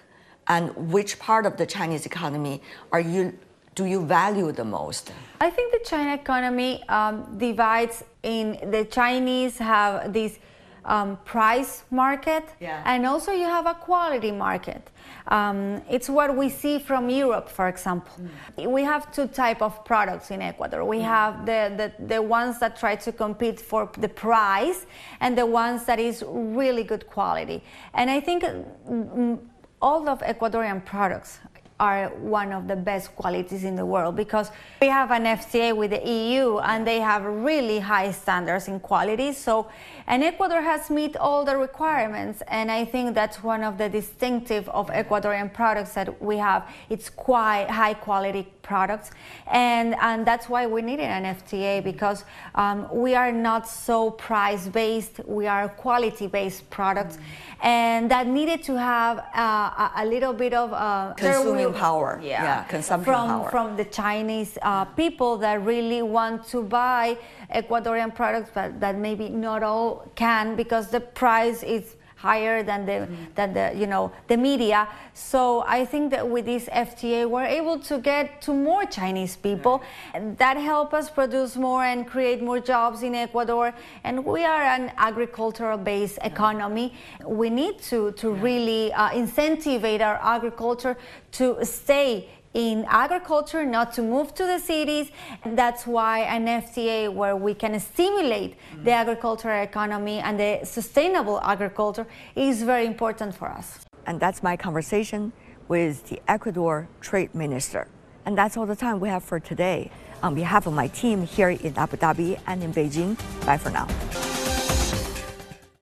and 0.48 0.76
which 0.92 1.20
part 1.20 1.46
of 1.46 1.58
the 1.58 1.66
Chinese 1.66 2.06
economy 2.06 2.62
are 2.92 3.00
you 3.00 3.38
do 3.76 3.86
you 3.86 4.04
value 4.04 4.52
the 4.52 4.66
most? 4.66 5.12
I 5.40 5.52
think 5.52 5.72
the 5.72 5.88
China 5.88 6.16
economy 6.16 6.84
um, 6.90 7.38
divides 7.38 8.04
in 8.24 8.72
the 8.72 8.86
Chinese 8.86 9.60
have 9.60 10.12
this 10.12 10.40
um, 10.88 11.18
price 11.26 11.84
market 11.92 12.46
yeah. 12.60 12.82
and 12.86 13.06
also 13.06 13.32
you 13.32 13.44
have 13.44 13.66
a 13.66 13.74
quality 13.74 14.32
market. 14.32 14.90
Um, 15.28 15.82
it's 15.90 16.10
what 16.10 16.36
we 16.36 16.50
see 16.50 16.80
from 16.80 17.10
Europe, 17.10 17.50
for 17.50 17.68
example. 17.68 18.14
Mm. 18.58 18.72
We 18.72 18.84
have 18.84 19.12
two 19.12 19.28
type 19.28 19.62
of 19.62 19.84
products 19.84 20.32
in 20.32 20.42
Ecuador. 20.42 20.86
We 20.86 21.00
mm. 21.00 21.04
have 21.04 21.46
the, 21.46 21.92
the, 22.00 22.06
the 22.16 22.22
ones 22.22 22.60
that 22.60 22.80
try 22.80 22.96
to 22.96 23.12
compete 23.12 23.60
for 23.60 23.92
the 23.98 24.10
price 24.10 24.86
and 25.20 25.38
the 25.38 25.46
ones 25.46 25.86
that 25.86 26.00
is 26.00 26.24
really 26.28 26.84
good 26.84 27.08
quality. 27.08 27.62
And 27.94 28.10
I 28.10 28.22
think 28.22 28.44
mm, 28.44 29.40
all 29.82 30.08
of 30.10 30.20
Ecuadorian 30.20 30.84
products 30.86 31.40
are 31.80 32.10
one 32.10 32.52
of 32.52 32.68
the 32.68 32.76
best 32.76 33.16
qualities 33.16 33.64
in 33.64 33.76
the 33.76 33.86
world 33.86 34.16
because 34.16 34.50
we 34.82 34.88
have 34.88 35.12
an 35.12 35.24
FTA 35.24 35.76
with 35.76 35.92
the 35.92 36.08
EU 36.08 36.58
and 36.60 36.88
they 36.88 37.00
have 37.00 37.24
really 37.24 37.80
high 37.80 38.12
standards 38.12 38.68
in 38.68 38.80
quality. 38.80 39.32
So, 39.32 39.68
and 40.08 40.24
Ecuador 40.24 40.62
has 40.62 40.90
met 40.90 41.16
all 41.18 41.46
the 41.46 41.58
requirements, 41.58 42.42
and 42.48 42.72
I 42.72 42.86
think 42.86 43.14
that's 43.14 43.44
one 43.44 43.64
of 43.64 43.78
the 43.78 43.90
distinctive 43.90 44.68
of 44.70 44.88
Ecuadorian 44.88 45.54
products 45.54 45.94
that 45.94 46.22
we 46.22 46.38
have. 46.38 46.68
It's 46.90 47.10
quite 47.10 47.70
high 47.70 47.94
quality 47.94 48.48
products, 48.72 49.08
and 49.48 49.96
and 50.10 50.28
that's 50.30 50.48
why 50.50 50.64
we 50.68 50.82
needed 50.82 51.10
an 51.18 51.24
FTA 51.40 51.84
because 51.84 52.20
um, 52.56 52.78
we 52.92 53.16
are 53.16 53.32
not 53.32 53.68
so 53.68 54.12
price 54.12 54.68
based. 54.68 55.16
We 55.26 55.48
are 55.48 55.70
quality 55.70 56.28
based 56.28 56.70
products. 56.70 57.16
Mm-hmm 57.16 57.48
and 57.62 58.10
that 58.12 58.28
needed 58.28 58.64
to 58.64 58.78
have 58.78 59.20
uh, 59.34 59.90
a, 59.96 60.06
little 60.06 60.34
bit 60.34 60.54
of 60.54 60.72
uh, 60.74 61.14
consuming 61.16 61.74
power. 61.74 62.20
Yeah, 62.22 62.44
yeah 62.44 62.64
consumption 62.66 63.14
from, 63.14 63.28
power. 63.28 63.50
From 63.50 63.78
the 63.78 63.86
Chinese 63.86 64.58
uh, 64.62 64.86
people 64.86 65.38
that 65.38 65.64
really 65.66 66.02
want 66.02 66.48
to 66.50 66.62
buy 66.62 67.18
Ecuadorian 67.54 68.14
products, 68.14 68.52
but 68.54 68.80
that 68.80 68.98
maybe 68.98 69.30
not 69.30 69.64
all 69.64 70.08
can 70.16 70.56
because 70.56 70.90
the 70.90 71.00
price 71.00 71.64
is 71.64 71.96
higher 72.18 72.64
than 72.64 72.86
the 72.86 72.92
mm-hmm. 72.92 73.16
than 73.36 73.54
the 73.54 73.74
you 73.76 73.88
know 73.88 74.12
the 74.28 74.36
media. 74.36 74.88
So 75.14 75.64
I 75.68 75.86
think 75.86 76.12
that 76.12 76.28
with 76.28 76.46
this 76.46 76.66
FTA, 76.66 77.30
we're 77.30 77.46
able 77.46 77.80
to 77.80 78.00
get 78.00 78.42
to 78.42 78.54
more 78.54 78.86
Chinese 78.86 79.36
people. 79.36 79.82
Right. 80.14 80.38
That 80.38 80.58
help 80.58 80.94
us 80.94 81.10
produce 81.10 81.56
more 81.56 81.84
and 81.84 82.06
create 82.08 82.42
more 82.42 82.60
jobs 82.60 83.04
in 83.04 83.14
Ecuador. 83.16 83.74
And 84.04 84.26
we 84.26 84.44
are 84.44 84.64
an 84.64 84.92
agricultural-based 84.98 86.20
economy. 86.24 86.94
We 87.24 87.50
need 87.50 87.80
to 87.90 88.12
to 88.14 88.32
really 88.32 88.92
uh, 88.94 89.10
incentivize 89.12 90.02
our 90.02 90.20
agriculture 90.22 90.98
to 91.34 91.64
stay 91.64 92.30
in 92.54 92.86
agriculture, 92.88 93.66
not 93.66 93.94
to 93.94 94.02
move 94.02 94.34
to 94.36 94.46
the 94.46 94.60
cities. 94.60 95.12
And 95.44 95.58
that's 95.58 95.86
why 95.86 96.20
an 96.20 96.46
FTA 96.48 97.14
where 97.14 97.36
we 97.36 97.54
can 97.54 97.80
stimulate 97.80 98.52
mm-hmm. 98.52 98.84
the 98.84 98.92
agricultural 98.92 99.64
economy 99.64 100.20
and 100.20 100.40
the 100.40 100.62
sustainable 100.64 101.40
agriculture 101.42 102.08
is 102.36 102.64
very 102.64 102.86
important 102.86 103.36
for 103.36 103.50
us. 103.50 103.80
And 104.06 104.20
that's 104.20 104.42
my 104.42 104.56
conversation 104.56 105.34
with 105.68 106.08
the 106.10 106.22
Ecuador 106.28 106.88
Trade 107.02 107.36
Minister. 107.36 107.88
And 108.26 108.38
that's 108.38 108.58
all 108.58 108.66
the 108.66 108.76
time 108.76 109.00
we 109.00 109.10
have 109.10 109.24
for 109.24 109.40
today. 109.40 109.92
On 110.24 110.34
behalf 110.34 110.66
of 110.68 110.74
my 110.74 110.88
team 110.88 111.26
here 111.26 111.50
in 111.50 111.78
Abu 111.78 111.98
Dhabi 111.98 112.40
and 112.48 112.64
in 112.64 112.74
Beijing, 112.74 113.18
bye 113.46 113.58
for 113.58 113.70
now. 113.70 113.88